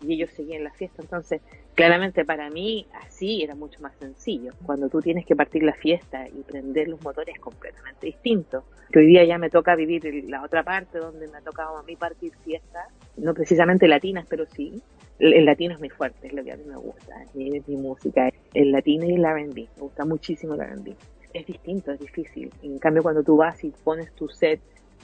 [0.00, 1.02] Y ellos seguían la fiesta.
[1.02, 1.40] Entonces,
[1.74, 4.52] claramente para mí así era mucho más sencillo.
[4.64, 8.64] Cuando tú tienes que partir la fiesta y prender los motores es completamente distinto.
[8.92, 11.82] Que hoy día ya me toca vivir la otra parte donde me ha tocado a
[11.82, 14.80] mí partir fiesta, no precisamente latinas, pero sí.
[15.18, 17.56] El, el latino es muy fuerte, es lo que a mí me gusta, es mi,
[17.56, 20.94] es mi música, el latino y el R&B, me gusta muchísimo el R&B.
[21.38, 22.52] Es distinto, es difícil.
[22.64, 24.60] En cambio, cuando tú vas y pones tu set,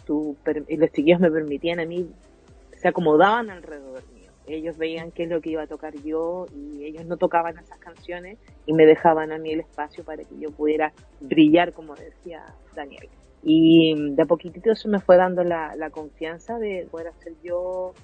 [0.09, 2.11] los chiquillos me permitían a mí,
[2.73, 4.33] se acomodaban alrededor mío.
[4.49, 7.79] Ellos veían qué es lo que iba a tocar yo y ellos no tocaban esas
[7.79, 12.45] canciones y me dejaban a mí el espacio para que yo pudiera brillar, como decía
[12.75, 13.09] Daniel.
[13.45, 17.95] Y de a poquitito eso me fue dando la, la confianza de poder hacer yo,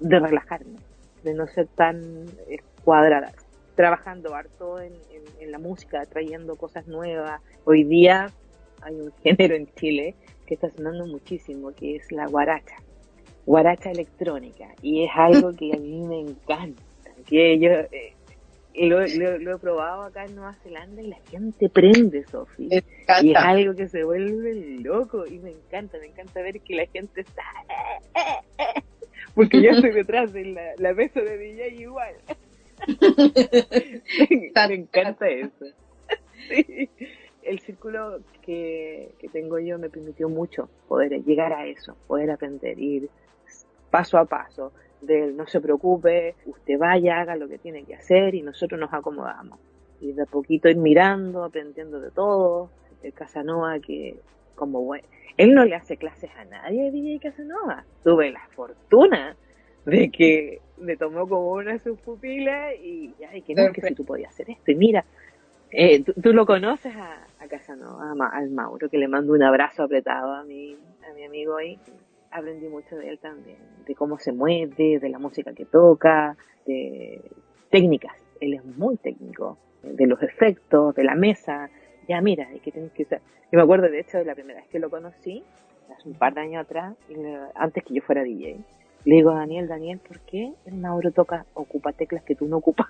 [0.00, 0.80] de relajarme,
[1.22, 3.32] de no ser tan eh, cuadrada.
[3.74, 7.40] Trabajando harto en, en, en la música, trayendo cosas nuevas.
[7.64, 8.30] Hoy día
[8.82, 10.14] hay un género en Chile
[10.46, 12.76] que está sonando muchísimo, que es la guaracha.
[13.46, 14.68] Guaracha electrónica.
[14.82, 16.82] Y es algo que a mí me encanta.
[17.26, 18.14] Que yo eh,
[18.88, 22.68] lo, lo- lo he probado acá en Nueva Zelanda y la gente prende, Sofi.
[23.22, 26.86] Y es algo que se vuelve loco y me encanta, me encanta ver que la
[26.86, 27.42] gente está...
[29.34, 32.14] Porque yo estoy detrás de la, la mesa de DJ igual.
[34.68, 35.66] Me encanta eso.
[36.48, 36.90] Sí.
[37.42, 42.78] El círculo que, que tengo yo me permitió mucho poder llegar a eso, poder aprender,
[42.78, 43.08] ir
[43.90, 48.34] paso a paso, del no se preocupe, usted vaya, haga lo que tiene que hacer
[48.34, 49.58] y nosotros nos acomodamos.
[50.00, 52.70] Y de a poquito ir mirando, aprendiendo de todo.
[53.02, 54.18] El Casanova que,
[54.54, 55.06] como bueno,
[55.36, 57.84] él no le hace clases a nadie, DJ Casanova.
[58.02, 59.36] Tuve la fortuna
[59.84, 63.94] de que le tomó como una de sus pupilas y, ay, que no, que si
[63.94, 64.70] tú podías hacer esto.
[64.70, 65.04] Y mira,
[65.70, 69.32] eh, ¿tú, tú lo conoces a, a Casanova, a Ma- al Mauro, que le mando
[69.32, 70.74] un abrazo apretado a mi,
[71.08, 71.78] a mi amigo ahí.
[72.30, 77.20] Aprendí mucho de él también, de cómo se mueve, de la música que toca, de
[77.70, 78.12] técnicas.
[78.40, 81.70] Él es muy técnico, de los efectos, de la mesa.
[82.08, 83.20] Ya, mira, hay que tienes que usar.
[83.52, 85.44] Yo me acuerdo, de hecho, de la primera vez que lo conocí,
[85.96, 88.58] hace un par de años atrás, le- antes que yo fuera DJ.
[89.04, 92.58] Le digo a Daniel, Daniel, ¿por qué el Mauro toca, ocupa teclas que tú no
[92.58, 92.88] ocupas?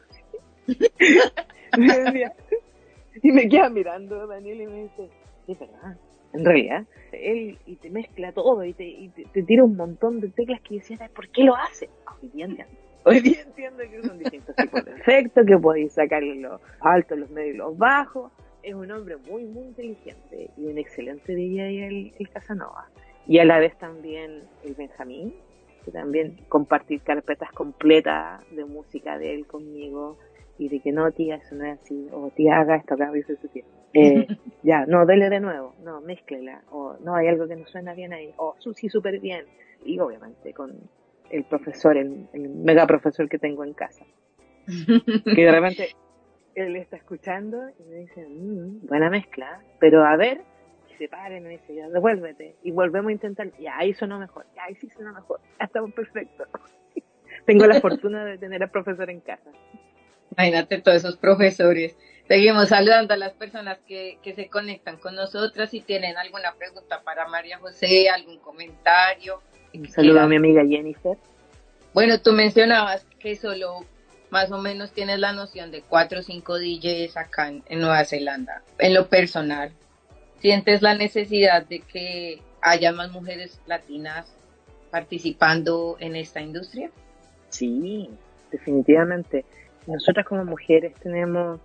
[3.23, 5.09] Y me queda mirando Daniel y me dice,
[5.47, 5.97] es verdad,
[6.33, 10.29] en realidad, él y te mezcla todo y te, y te, tira un montón de
[10.31, 11.89] teclas que decías, "Ay, ¿por qué lo hace?
[12.21, 12.75] Hoy día entiendo.
[13.05, 17.31] Hoy día entiendo que son distintos tipos de efectos, que podéis sacar los altos, los
[17.31, 18.33] medios y los bajos.
[18.63, 22.89] Es un hombre muy, muy inteligente y un excelente DJ el, el Casanova.
[23.29, 25.35] Y a la vez también el Benjamín,
[25.85, 30.19] que también compartir carpetas completas de música de él conmigo
[30.59, 33.37] y de que no, tía, eso no es así, o tía, haga esto acá, dice
[33.37, 33.65] su tía.
[33.97, 34.27] Eh,
[34.65, 38.13] ya, no, dele de nuevo, no, mézclela, o no, hay algo que no suena bien
[38.13, 39.45] ahí, o sí, súper bien.
[39.85, 40.73] Y obviamente con
[41.31, 44.05] el profesor, el, el mega profesor que tengo en casa,
[44.67, 45.91] que de repente
[46.57, 50.41] él está escuchando y me dice, "Mm, buena mezcla, pero a ver,
[50.95, 54.19] y se para y me dice, ya, devuélvete, y volvemos a intentar, ya, ahí sonó
[54.19, 56.49] mejor, ya, ahí sí sonó mejor, ya estamos perfectos.
[57.47, 59.51] tengo la fortuna de tener al profesor en casa.
[60.33, 61.97] Imagínate todos esos profesores.
[62.27, 65.71] Seguimos saludando a las personas que, que se conectan con nosotras.
[65.71, 69.43] Si tienen alguna pregunta para María José, algún comentario.
[69.75, 71.17] Un saludo a mi amiga Jennifer.
[71.93, 73.85] Bueno, tú mencionabas que solo
[74.31, 78.05] más o menos tienes la noción de cuatro o cinco DJs acá en, en Nueva
[78.05, 78.63] Zelanda.
[78.79, 79.71] En lo personal,
[80.45, 84.31] ¿sientes la necesidad de que haya más mujeres latinas
[84.91, 86.91] participando en esta industria?
[87.49, 88.11] Sí,
[88.51, 89.47] definitivamente.
[89.87, 91.61] Nosotras como mujeres tenemos,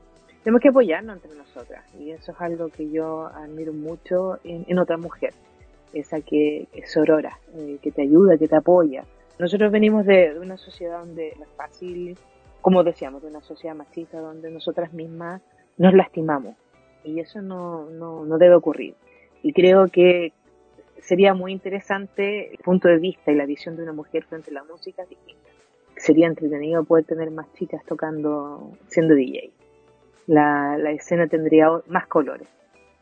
[0.45, 4.95] tenemos que apoyarnos entre nosotras y eso es algo que yo admiro mucho en, otra
[4.95, 5.33] mujer,
[5.91, 9.03] esa que es sorora, eh, que te ayuda, que te apoya.
[9.39, 12.17] Nosotros venimos de, de una sociedad donde es fácil,
[12.61, 15.41] como decíamos, de una sociedad machista donde nosotras mismas
[15.77, 16.55] nos lastimamos
[17.09, 18.95] y eso no, no, no debe ocurrir.
[19.41, 20.33] Y creo que
[21.01, 24.53] sería muy interesante el punto de vista y la visión de una mujer frente a
[24.53, 25.49] la música distinta
[25.99, 29.51] sería entretenido poder tener más chicas tocando, siendo DJ.
[30.27, 32.47] La, la escena tendría más colores,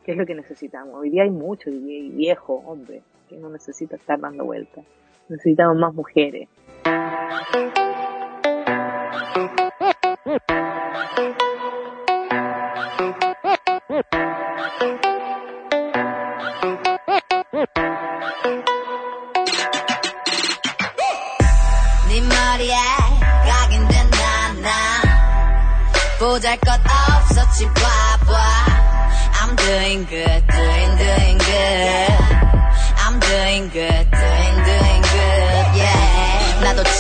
[0.04, 0.96] que es lo que necesitamos.
[0.96, 4.84] Hoy día hay mucho DJ viejo, hombre, que no necesita estar dando vueltas.
[5.30, 6.50] Necesitamos más mujeres.
[13.90, 13.96] 네
[22.22, 22.76] 머리에
[23.46, 24.70] 각인된 나나.
[26.20, 28.34] 보잘것없었지 봐봐
[29.40, 30.46] I'm doing good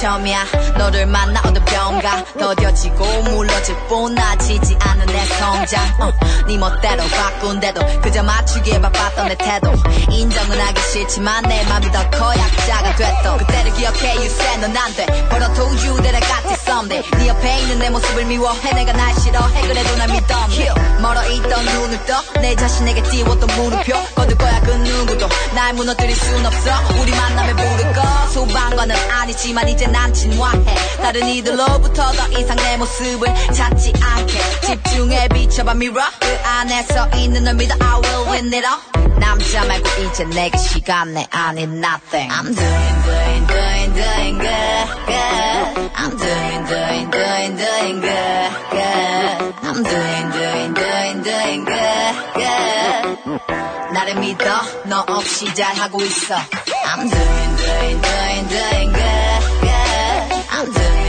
[0.02, 0.46] 처음이야
[0.78, 2.26] 너를 만나 어느 병가.
[2.40, 5.84] 더뎌지고 물러질 뿐 나지지 않은 내 성장.
[6.02, 6.14] 어,
[6.48, 9.72] 네 멋대로 바꾼대도 그저 맞추기에 바빴던 내 태도.
[10.12, 13.38] 인정은 하기 싫지만 내 맘이 더 커 약자가 됐어.
[13.38, 15.06] 그때를 기억해 you said 넌 안돼.
[15.30, 18.74] But I told you that I got someday 네 옆에 있는 내 모습을 미워해.
[18.74, 19.62] 내가 날 싫어해.
[19.68, 20.70] 그래도 날 믿었네.
[21.02, 23.94] 멀어 있던 눈을 떠 내 자신에게 띄웠던 물음표.
[24.16, 25.28] 거둘 거야 그 누구도.
[25.56, 26.72] 날 무너뜨릴 순 없어.
[27.02, 28.02] 우리 만남에 부를 거.
[28.34, 30.76] 소방관은 아니지만 이제 난 진화해.
[31.02, 34.60] 다른 이들로부터 더 이상 내 모습을 찾지 않게.
[34.66, 36.06] 집중해 비춰봐 mirror.
[36.20, 37.76] 그 안에 서 있는 널 믿어.
[37.80, 39.20] I will win it all.
[39.20, 41.26] 남자 말고 이제 내게 시간 내.
[41.32, 42.32] 아닌 nothing.
[42.32, 45.37] I'm doing doing doing doing good good
[46.08, 54.16] I'm doing doing doing doing good good I'm doing doing doing doing good good 나를
[54.22, 56.36] 믿어 너 없이 잘하고 있어
[56.86, 61.07] I'm doing doing doing doing good good I'm doing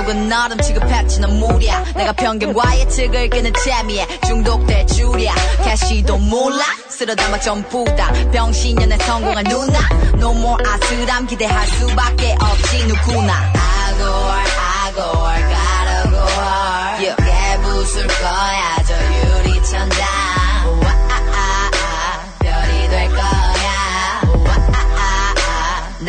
[0.00, 0.02] 어.
[0.02, 1.84] 누군 너름 취급했지 넌 무리야.
[1.94, 5.34] 내가 편견과의 측을 끄는 재미에 중독될 줄이야.
[5.64, 6.64] 캐시도 몰라.
[6.88, 8.10] 쓸어 담아 전부 다.
[8.32, 9.78] 병신년에 성공한 누나.
[10.14, 13.52] No more 아슬함 기대할 수밖에 없지 누구나.
[13.98, 15.50] go hard
[17.00, 17.16] yeah.
[17.16, 20.19] 깨부술 거야 저 유리천장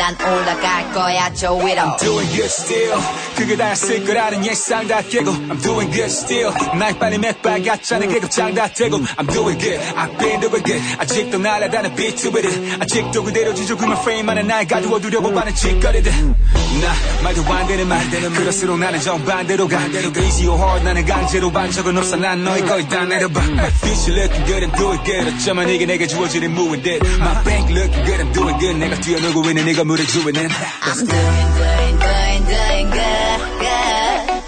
[0.02, 3.00] 난 올라갈 거야 저 위로 I'm doing good still
[3.36, 8.52] 그게 다였을 거라는 예상 다 깨고 I'm doing good still 날 빨리 맥발 같잖아 계급장
[8.52, 13.22] 다 되고 I'm doing good I've been doing good 아직도 날아다는 beat with it 아직도
[13.22, 18.80] 그대로 지조그만 프레임 안에 날 가두어 두려고 많은 짓거리들 나 말도 안 되는 말 그럴수록
[18.80, 23.40] 나는 정반대로 가 Easy or hard 나는 강제로 반적은 없어 난 너희 거의 다 내려봐
[23.40, 28.24] Future looking good I'm doing good 어쩌면 이게 내게 주어지는 무인듯 My bank looking good
[28.24, 33.40] I'm doing good 내가 뛰어놀고 있는 네가 물을 주위는 I'm doing, doing, doing, doing good.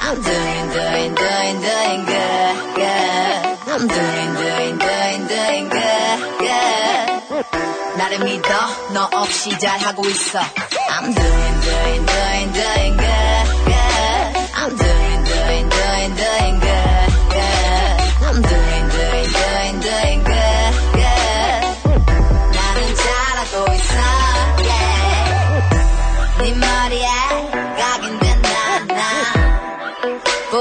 [0.01, 2.55] I'm doing, doing, doing, doing good.
[3.69, 6.19] I'm doing, doing, doing, doing good.
[7.99, 8.49] 나를 믿어,
[8.95, 10.41] 너 없이 잘하고 있어.
[10.41, 13.45] I'm doing, doing, doing, doing good.
[14.57, 14.94] I'm doing,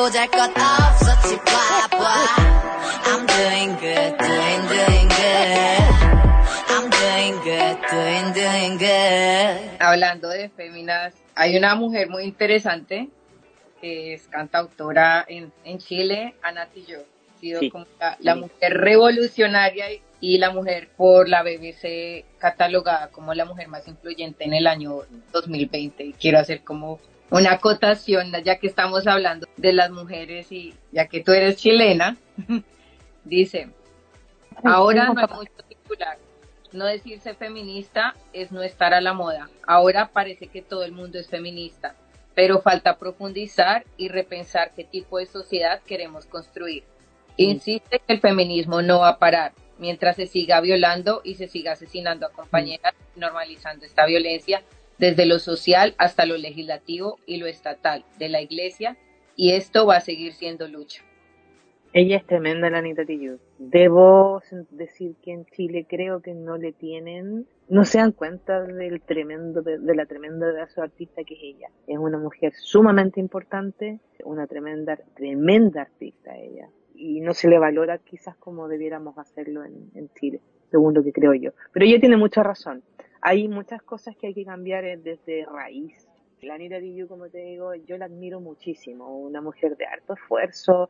[0.03, 2.05] 보잘 것 없었지 봐봐
[3.05, 5.85] I'm doing good doing doing good
[6.69, 13.09] I'm doing good doing doing good Hablando de féminas, hay una mujer muy interesante
[13.81, 16.99] que es cantautora en, en Chile, Ana Tillo.
[16.99, 17.71] Ha sido Sí.
[17.71, 23.45] como la, la mujer revolucionaria y, y la mujer por la BBC catalogada como la
[23.45, 25.03] mujer más influyente en el año
[25.33, 26.03] 2020.
[26.05, 26.99] Y quiero hacer como
[27.30, 32.18] una acotación, ya que estamos hablando de las mujeres y ya que tú eres chilena,
[33.24, 33.70] dice,
[34.64, 36.18] ahora no hay mucho titular.
[36.72, 39.50] No decirse feminista es no estar a la moda.
[39.68, 41.96] Ahora parece que todo el mundo es feminista,
[42.34, 46.84] pero falta profundizar y repensar qué tipo de sociedad queremos construir.
[47.38, 51.74] Insiste que el feminismo no va a parar mientras se siga violando y se siga
[51.74, 54.64] asesinando a compañeras, normalizando esta violencia
[55.04, 58.96] desde lo social hasta lo legislativo y lo estatal de la iglesia
[59.36, 61.04] y esto va a seguir siendo lucha.
[61.92, 63.38] Ella es tremenda, la Anita Tijoux.
[63.58, 64.42] Debo
[64.72, 69.62] decir que en Chile creo que no le tienen, no se dan cuenta del tremendo,
[69.62, 71.68] de, de la tremenda de artista que es ella.
[71.86, 76.70] Es una mujer sumamente importante, una tremenda, tremenda artista ella.
[76.96, 80.40] Y no se le valora quizás como debiéramos hacerlo en, en Chile,
[80.72, 81.52] según lo que creo yo.
[81.74, 82.84] Pero ella tiene mucha razón.
[83.26, 86.08] Hay muchas cosas que hay que cambiar eh, desde raíz.
[86.42, 89.18] La Anita Tijoux, como te digo, yo la admiro muchísimo.
[89.18, 90.90] Una mujer de harto esfuerzo,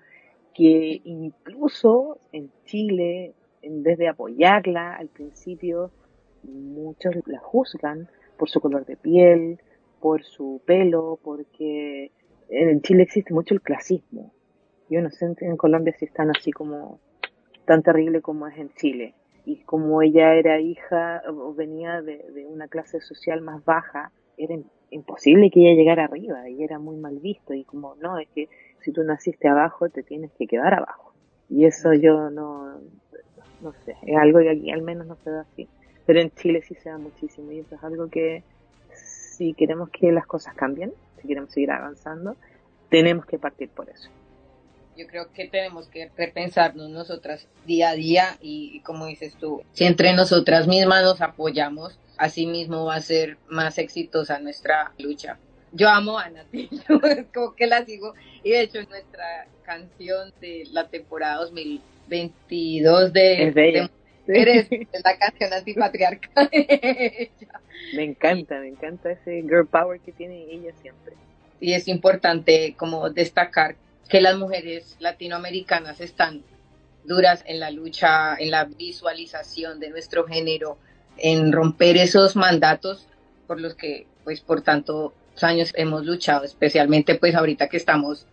[0.55, 5.91] que incluso en Chile, en vez de apoyarla al principio,
[6.43, 9.59] muchos la juzgan por su color de piel,
[9.99, 12.11] por su pelo, porque
[12.49, 14.34] en Chile existe mucho el clasismo.
[14.89, 16.99] Yo no sé en- en Colombia si están así como
[17.65, 19.13] tan terrible como es en Chile.
[19.46, 24.70] Y como ella era hija o venía de, una clase social más baja, era im-
[24.89, 27.54] imposible que ella llegara arriba y era muy mal visto.
[27.54, 31.14] Y como no, es que si tú naciste abajo, te tienes que quedar abajo.
[31.50, 32.82] Y eso yo no,
[33.60, 35.70] no sé, es algo que aquí al menos no se da así.
[36.06, 38.46] Pero en Chile sí se da muchísimo y eso es algo que
[38.89, 42.38] si queremos que las cosas cambien, si queremos seguir avanzando,
[42.89, 44.10] tenemos que partir por eso.
[44.98, 49.64] Yo creo que tenemos que repensarnos nosotras día a día y, y como dices tú,
[49.74, 55.39] si entre nosotras mismas nos apoyamos, así mismo va a ser más exitosa nuestra lucha.
[55.72, 57.00] Yo amo a Nati, yo
[57.34, 58.14] como que la sigo
[58.44, 63.89] y de hecho nuestra canción de la temporada 2022 de, Es de ella.
[64.28, 67.62] mujeres es la canción antipatriarcal de ella.
[67.96, 71.16] Me encanta, me encanta ese girl power que tiene ella siempre.
[71.60, 73.76] y es importante como destacar
[74.10, 76.43] que las mujeres latinoamericanas están
[77.04, 80.78] duras en la lucha, en la visualización de nuestro género,
[81.18, 83.08] en romper esos mandatos
[83.47, 88.26] por los que pues por tantos años hemos luchado, especialmente pues ahorita que estamos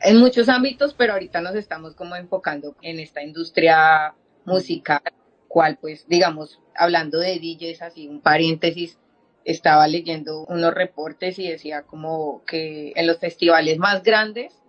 [0.00, 5.02] en muchos ámbitos, pero ahorita nos estamos como enfocando en esta industria musical,
[5.48, 8.98] cual pues digamos, hablando de DJs, así un paréntesis,
[9.44, 14.61] estaba leyendo unos reportes y decía como que en los festivales más grandes,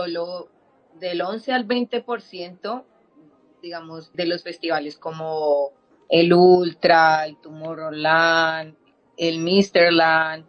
[0.00, 0.48] solo
[0.98, 2.84] del 11 al 20%,
[3.62, 5.72] digamos, de los festivales como
[6.08, 8.74] el Ultra, el Tomorrowland,
[9.18, 10.46] el Misterland,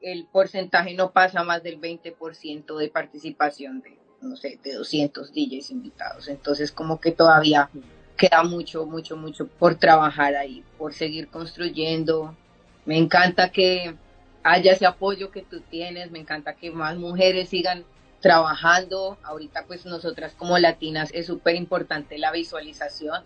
[0.00, 5.70] el porcentaje no pasa más del 20% de participación de, no sé, de 200 DJs
[5.70, 6.28] invitados.
[6.28, 7.68] Entonces, como que todavía
[8.16, 12.36] queda mucho, mucho, mucho por trabajar ahí, por seguir construyendo.
[12.84, 13.96] Me encanta que
[14.44, 17.84] haya ese apoyo que tú tienes, me encanta que más mujeres sigan
[18.22, 19.18] trabajando.
[19.22, 23.22] Ahorita pues nosotras como latinas es súper importante la visualización.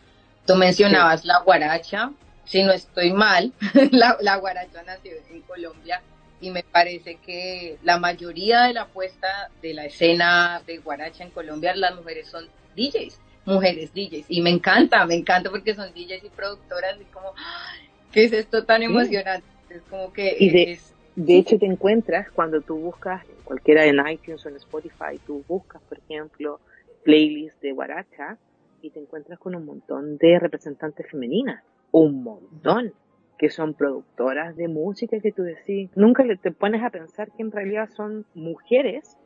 [0.46, 2.10] Tú mencionabas la guaracha,
[2.44, 3.52] si no estoy mal,
[3.92, 6.02] la, la guaracha nació en Colombia
[6.40, 11.30] y me parece que la mayoría de la apuesta de la escena de guaracha en
[11.30, 14.26] Colombia, las mujeres son DJs, mujeres DJs.
[14.28, 17.88] Y me encanta, me encanta porque son DJs y productoras y como, ¡ay!
[18.12, 18.84] ¿qué es esto tan Sí.
[18.84, 19.46] emocionante?
[19.70, 24.06] Es como que Y de, es, de hecho te encuentras cuando tú buscas cualquiera en
[24.06, 26.60] iTunes o en Spotify, tú buscas, por ejemplo,
[27.04, 28.36] playlists de guaracha
[28.82, 32.92] y te encuentras con un montón de representantes femeninas, un montón,
[33.38, 37.52] que son productoras de música que tú decís, nunca te pones a pensar que en
[37.52, 39.16] realidad son mujeres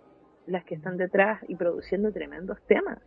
[0.47, 2.99] las que están detrás y produciendo tremendos temas,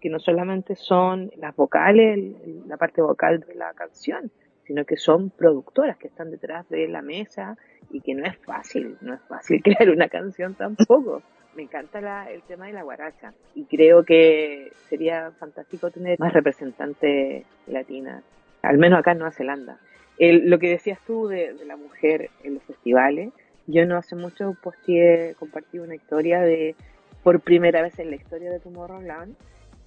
[0.00, 2.34] que no solamente son las vocales,
[2.66, 4.30] la parte vocal de la canción,
[4.66, 7.56] sino que son productoras que están detrás de la mesa
[7.90, 11.22] y que no es fácil, no es fácil crear una canción tampoco.
[11.54, 16.32] Me encanta la- el tema de la guaracha y creo que sería fantástico tener más
[16.32, 18.24] representantes latinas,
[18.62, 19.78] al menos acá en Nueva Zelanda.
[20.18, 23.32] El- lo que decías tú de, de la mujer en los festivales,
[23.66, 26.74] yo no hace mucho posteé, compartí una historia de,
[27.22, 29.36] por primera vez en la historia de Tomorrowland,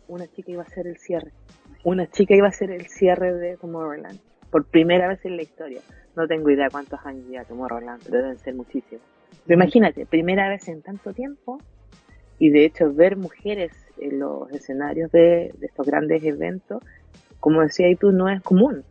[0.07, 1.31] una chica iba a hacer el cierre.
[1.83, 4.19] Una chica iba a hacer el cierre de Tomorrowland.
[4.55, 5.81] Por primera vez en la historia.
[6.15, 9.03] No tengo idea cuántos años ya Tomorrowland, pero deben ser muchísimos.
[9.45, 11.59] Pero imagínate, primera vez en tanto tiempo,
[12.39, 16.81] y de hecho ver mujeres en los escenarios de, de estos grandes eventos,
[17.41, 18.85] como decía tú, no es común.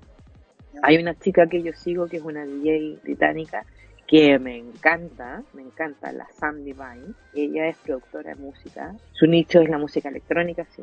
[0.83, 3.65] Hay una chica que yo sigo que es una DJ británica
[4.07, 7.15] que me encanta, me encanta, la Sam Divine.
[7.33, 8.95] Ella es productora de música.
[9.13, 10.83] Su nicho es la música electrónica, sí.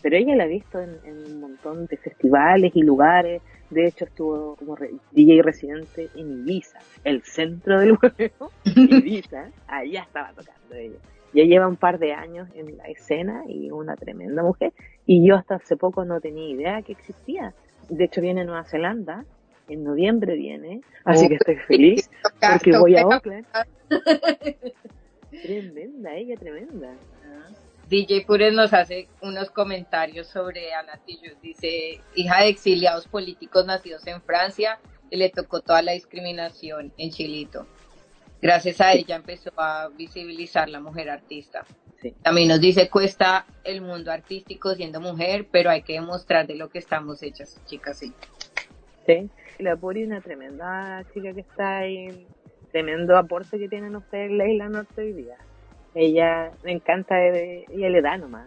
[0.00, 3.42] Pero ella la he visto en, en un montón de festivales y lugares.
[3.70, 8.50] De hecho, estuvo como re- DJ residente en Ibiza, el centro del juego.
[8.64, 10.96] Ibiza, allá estaba tocando ella.
[11.34, 14.72] Ya lleva un par de años en la escena y una tremenda mujer.
[15.06, 17.54] Y yo hasta hace poco no tenía idea que existía.
[17.88, 19.24] De hecho, viene a Nueva Zelanda.
[19.68, 20.82] En noviembre viene.
[21.04, 22.10] Así que estoy feliz
[22.52, 23.46] porque voy a Auckland.
[25.42, 26.94] Tremenda, ella tremenda.
[27.92, 30.98] DJ Pures nos hace unos comentarios sobre Ana.
[31.42, 34.78] Dice, hija de exiliados políticos nacidos en Francia
[35.10, 37.66] y le tocó toda la discriminación en Chilito.
[38.40, 41.66] Gracias a ella empezó a visibilizar la mujer artista.
[42.00, 42.14] Sí.
[42.22, 46.70] También nos dice, cuesta el mundo artístico siendo mujer, pero hay que demostrar de lo
[46.70, 47.98] que estamos hechas, chicas.
[47.98, 48.14] Sí.
[49.04, 49.28] Sí.
[49.58, 52.26] La Puri, una tremenda chica que está ahí.
[52.70, 55.36] Tremendo aporte que tienen ustedes, Leila Norte hoy día.
[55.94, 58.46] Ella me encanta, eh, ella le da nomás.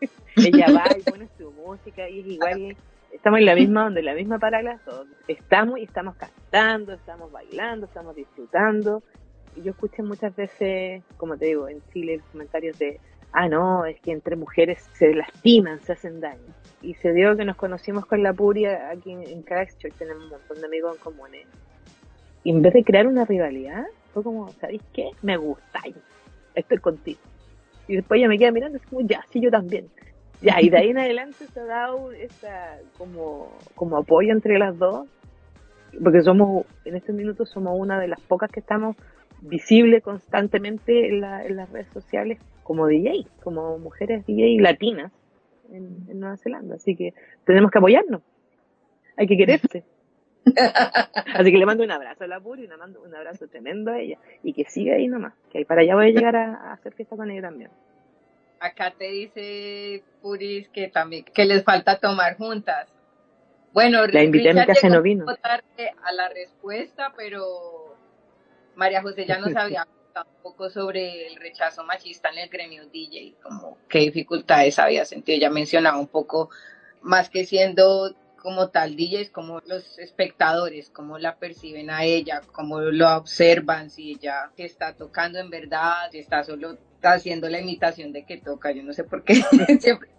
[0.36, 2.76] ella va y pone su música y es igual.
[3.12, 5.06] Estamos en la misma donde la misma para las dos.
[5.28, 9.02] Estamos y estamos cantando, estamos bailando, estamos disfrutando.
[9.56, 13.00] Y yo escuché muchas veces, como te digo, en Chile comentarios de,
[13.32, 16.54] ah, no, es que entre mujeres se lastiman, se hacen daño.
[16.82, 20.30] Y se dio que nos conocimos con la Puria aquí en, en Christchurch, tenemos un
[20.30, 21.46] montón de amigos en comunes.
[22.44, 25.10] Y en vez de crear una rivalidad, fue como, ¿sabéis qué?
[25.22, 25.96] Me gustáis,
[26.56, 27.20] estoy contigo.
[27.88, 29.86] Y después ella me queda mirando, es como, ya, sí, yo también.
[30.42, 34.76] Ya, y de ahí en adelante se ha dado esa, como, como apoyo entre las
[34.78, 35.06] dos,
[36.02, 38.96] porque somos, en estos minutos somos una de las pocas que estamos
[39.40, 45.12] visibles constantemente en, la- en las redes sociales como DJ, como mujeres DJ latinas
[45.70, 46.74] en, en Nueva Zelanda.
[46.76, 48.22] Así que tenemos que apoyarnos.
[49.16, 49.84] Hay que quererse.
[51.34, 53.90] Así que le mando un abrazo a la Puri y le mando un abrazo tremendo
[53.92, 54.18] a ella.
[54.42, 55.34] Y que siga ahí nomás.
[55.50, 57.70] Que ahí para allá voy a llegar a, a hacer fiesta con ella también.
[58.60, 62.88] Acá te dice Puris que también que les falta tomar juntas.
[63.72, 65.26] Bueno, La invité a mi Richard casa no vino.
[65.36, 67.94] tarde a la respuesta, pero
[68.74, 72.86] María José ya nos había contado un poco sobre el rechazo machista en el gremio
[72.86, 75.36] DJ, como qué dificultades había sentido.
[75.36, 76.48] Ella mencionaba un poco,
[77.02, 78.14] más que siendo
[78.46, 84.12] como tal DJs, como los espectadores, cómo la perciben a ella, cómo lo observan, si
[84.12, 88.84] ella está tocando en verdad, si está solo haciendo la imitación de que toca, yo
[88.84, 89.34] no sé por qué
[89.80, 90.10] siempre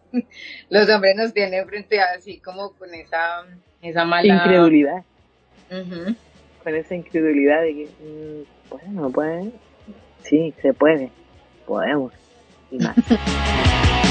[0.69, 3.45] los hombres nos tienen frente a así como con esa,
[3.81, 5.05] esa mala Incredulidad.
[5.69, 9.53] Con esa incredulidad de que, mm, bueno, no pueden.
[10.23, 11.11] Sí, se puede.
[11.65, 12.11] Podemos.
[12.71, 12.97] Y más.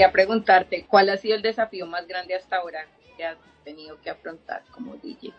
[0.00, 2.86] Quería preguntarte, ¿cuál ha sido el desafío más grande hasta ahora
[3.18, 5.30] que has tenido que afrontar como DJ?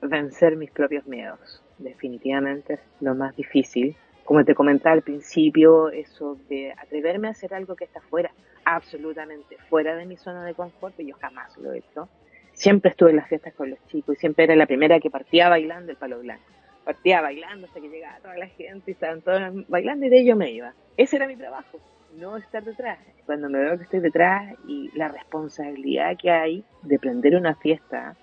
[0.00, 1.62] vencer mis propios miedos.
[1.76, 3.94] Definitivamente es lo más difícil.
[4.24, 8.30] Como te comentaba al principio, eso de atreverme a hacer algo que está fuera,
[8.64, 12.08] absolutamente fuera de mi zona de confort, y yo jamás lo he hecho.
[12.54, 15.50] Siempre estuve en las fiestas con los chicos y siempre era la primera que partía
[15.50, 16.44] bailando el palo blanco.
[16.86, 20.34] Partía bailando hasta que llegaba toda la gente y estaban todos bailando y de ello
[20.34, 20.72] me iba.
[20.96, 21.78] Ese era mi trabajo,
[22.18, 22.98] no estar detrás.
[23.26, 28.16] Cuando me veo que estoy detrás y la responsabilidad que hay de prender una fiesta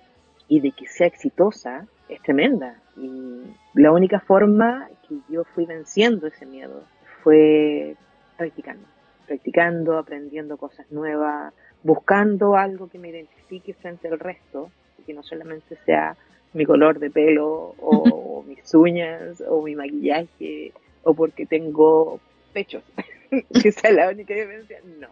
[0.48, 2.80] y de que sea exitosa es tremenda.
[2.96, 3.42] Y
[3.74, 6.82] la única forma que yo fui venciendo ese miedo
[7.22, 7.96] fue
[8.36, 8.86] practicando,
[9.26, 15.22] practicando, aprendiendo cosas nuevas, buscando algo que me identifique frente al resto y que no
[15.22, 16.16] solamente sea
[16.54, 20.72] mi color de pelo o mis uñas o mi maquillaje
[21.02, 22.20] o porque tengo
[22.52, 22.82] pechos,
[23.62, 24.80] que sea la única diferencia.
[24.98, 25.08] No,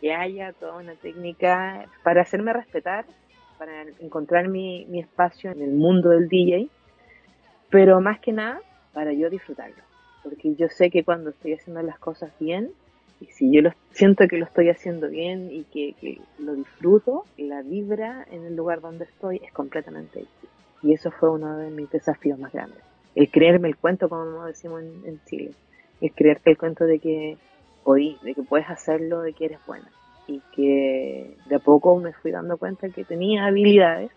[0.00, 3.04] que haya toda una técnica para hacerme respetar
[3.62, 6.68] para encontrar mi, mi espacio en el mundo del DJ,
[7.70, 8.60] pero más que nada
[8.92, 9.84] para yo disfrutarlo,
[10.24, 12.72] porque yo sé que cuando estoy haciendo las cosas bien,
[13.20, 17.62] y si yo lo, siento que lo estoy haciendo bien y que, lo disfruto, la
[17.62, 20.56] vibra en el lugar donde estoy es completamente distinta.
[20.82, 22.80] Y eso fue uno de mis desafíos más grandes.
[23.14, 25.52] El creerme el cuento, como decimos en, en Chile.
[26.00, 27.36] El creerte el cuento de que
[27.82, 29.90] podís, de que puedes hacerlo, de que eres buena
[30.26, 34.10] y que de a poco me fui dando cuenta que tenía habilidades.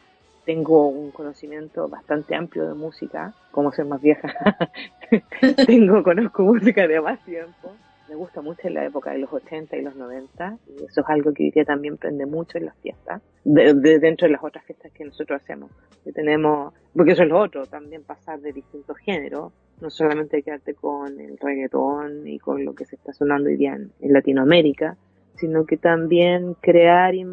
[0.45, 4.31] Tengo un conocimiento bastante amplio de música, como ser más vieja.
[5.65, 7.71] Tengo, conozco música de más tiempo.
[8.07, 11.09] Me gusta mucho en la época de los 80 y los 90, y eso es
[11.09, 14.91] algo que hoy también prende mucho en las fiestas, de dentro de las otras fiestas
[14.91, 15.71] que nosotros hacemos.
[16.03, 19.51] Que tenemos, porque eso es lo otro, también pasar de distintos géneros,
[19.81, 23.73] no solamente quedarte con el reggaetón y con lo que se está sonando hoy día
[23.73, 24.97] en, en Latinoamérica,
[25.37, 27.25] sino que también crear y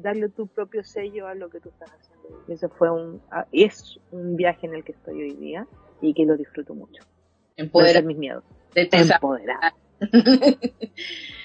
[0.00, 2.44] darle tu propio sello a lo que tú estás haciendo.
[2.46, 3.20] Y eso fue un,
[3.52, 5.66] es un viaje en el que estoy hoy día
[6.00, 7.02] y que lo disfruto mucho.
[7.56, 8.44] Empoderar mis miedos.
[8.74, 9.72] De Empoderar.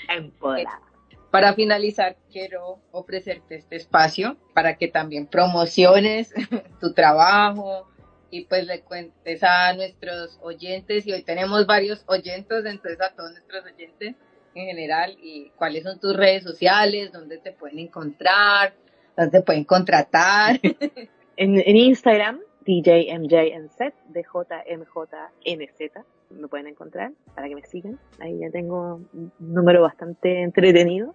[0.09, 0.79] Empoderar.
[1.31, 6.31] Para finalizar, quiero ofrecerte este espacio para que también promociones
[6.79, 7.87] tu trabajo
[8.33, 13.29] y pues le cuentes a nuestros oyentes, y hoy tenemos varios oyentes, entonces a todos
[13.29, 14.15] nuestros oyentes,
[14.55, 18.73] en general y cuáles son tus redes sociales, dónde te pueden encontrar,
[19.15, 20.59] dónde te pueden contratar.
[21.37, 25.91] en, en Instagram, DJMJNZ, DJMJNZ,
[26.31, 27.99] me pueden encontrar para que me sigan.
[28.19, 31.13] Ahí ya tengo un número bastante entretenido.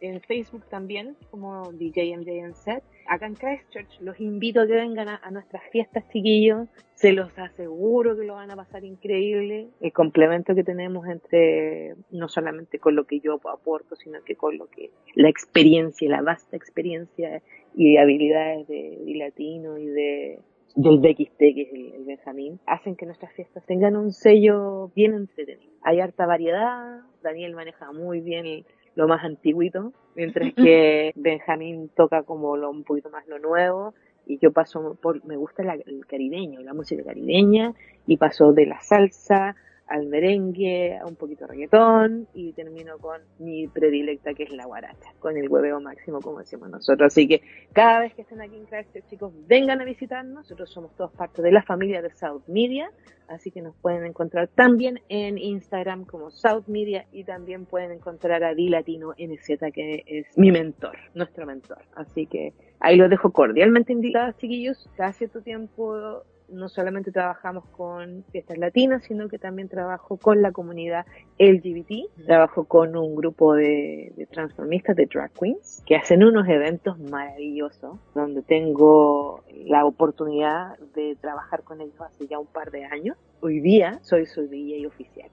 [0.00, 2.82] En Facebook también, como DJMJNZ.
[3.06, 6.68] Acá en Christchurch los invito a que vengan a, a, nuestras fiestas, chiquillos.
[6.94, 9.68] Se los aseguro que lo van a pasar increíble.
[9.80, 14.56] El complemento que tenemos entre, no solamente con lo que yo aporto, sino que con
[14.56, 17.42] lo que la experiencia, la vasta experiencia
[17.74, 20.38] y habilidades de, de latino y de
[20.76, 25.14] del BXT, que es el, el, Benjamín, hacen que nuestras fiestas tengan un sello bien
[25.14, 25.72] entretenido.
[25.82, 28.46] Hay harta variedad, Daniel maneja muy bien
[28.94, 33.94] lo más antiguito, mientras que Benjamín toca como lo, un poquito más lo nuevo,
[34.26, 37.74] y yo paso por, me gusta la, el caribeño, la música caribeña,
[38.06, 39.56] y paso de la salsa
[39.90, 44.64] al merengue, a un poquito de reggaetón y termino con mi predilecta que es la
[44.64, 47.12] guaracha, con el hueveo máximo como decimos nosotros.
[47.12, 50.44] Así que cada vez que estén aquí en Christchurch, chicos, vengan a visitarnos.
[50.44, 52.92] Nosotros somos todos parte de la familia de South Media,
[53.26, 58.44] así que nos pueden encontrar también en Instagram como South Media y también pueden encontrar
[58.44, 61.82] a Di Latino NZ que es mi mentor, nuestro mentor.
[61.96, 64.88] Así que ahí los dejo cordialmente invitados, chiquillos.
[64.96, 70.52] Cada cierto tiempo no solamente trabajamos con fiestas latinas, sino que también trabajo con la
[70.52, 71.06] comunidad
[71.38, 76.98] LGBT, trabajo con un grupo de, de, transformistas, de drag queens, que hacen unos eventos
[76.98, 83.16] maravillosos, donde tengo la oportunidad de trabajar con ellos hace ya un par de años.
[83.40, 85.30] Hoy día soy su DJ oficial.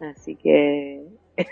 [0.00, 1.04] Así que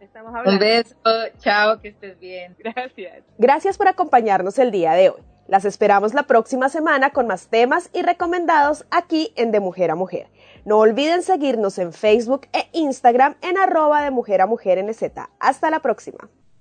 [0.45, 0.95] Un beso.
[1.39, 2.55] Chao, que estés bien.
[2.59, 3.25] Gracias.
[3.39, 5.23] Gracias por acompañarnos el día de hoy.
[5.49, 9.95] Las esperamos la próxima semana con más temas y recomendados aquí en De Mujer a
[9.95, 10.29] Mujer.
[10.65, 15.03] No olviden seguirnos en Facebook e Instagram en arroba de Mujer a Mujer NZ.
[15.41, 16.29] Hasta la próxima.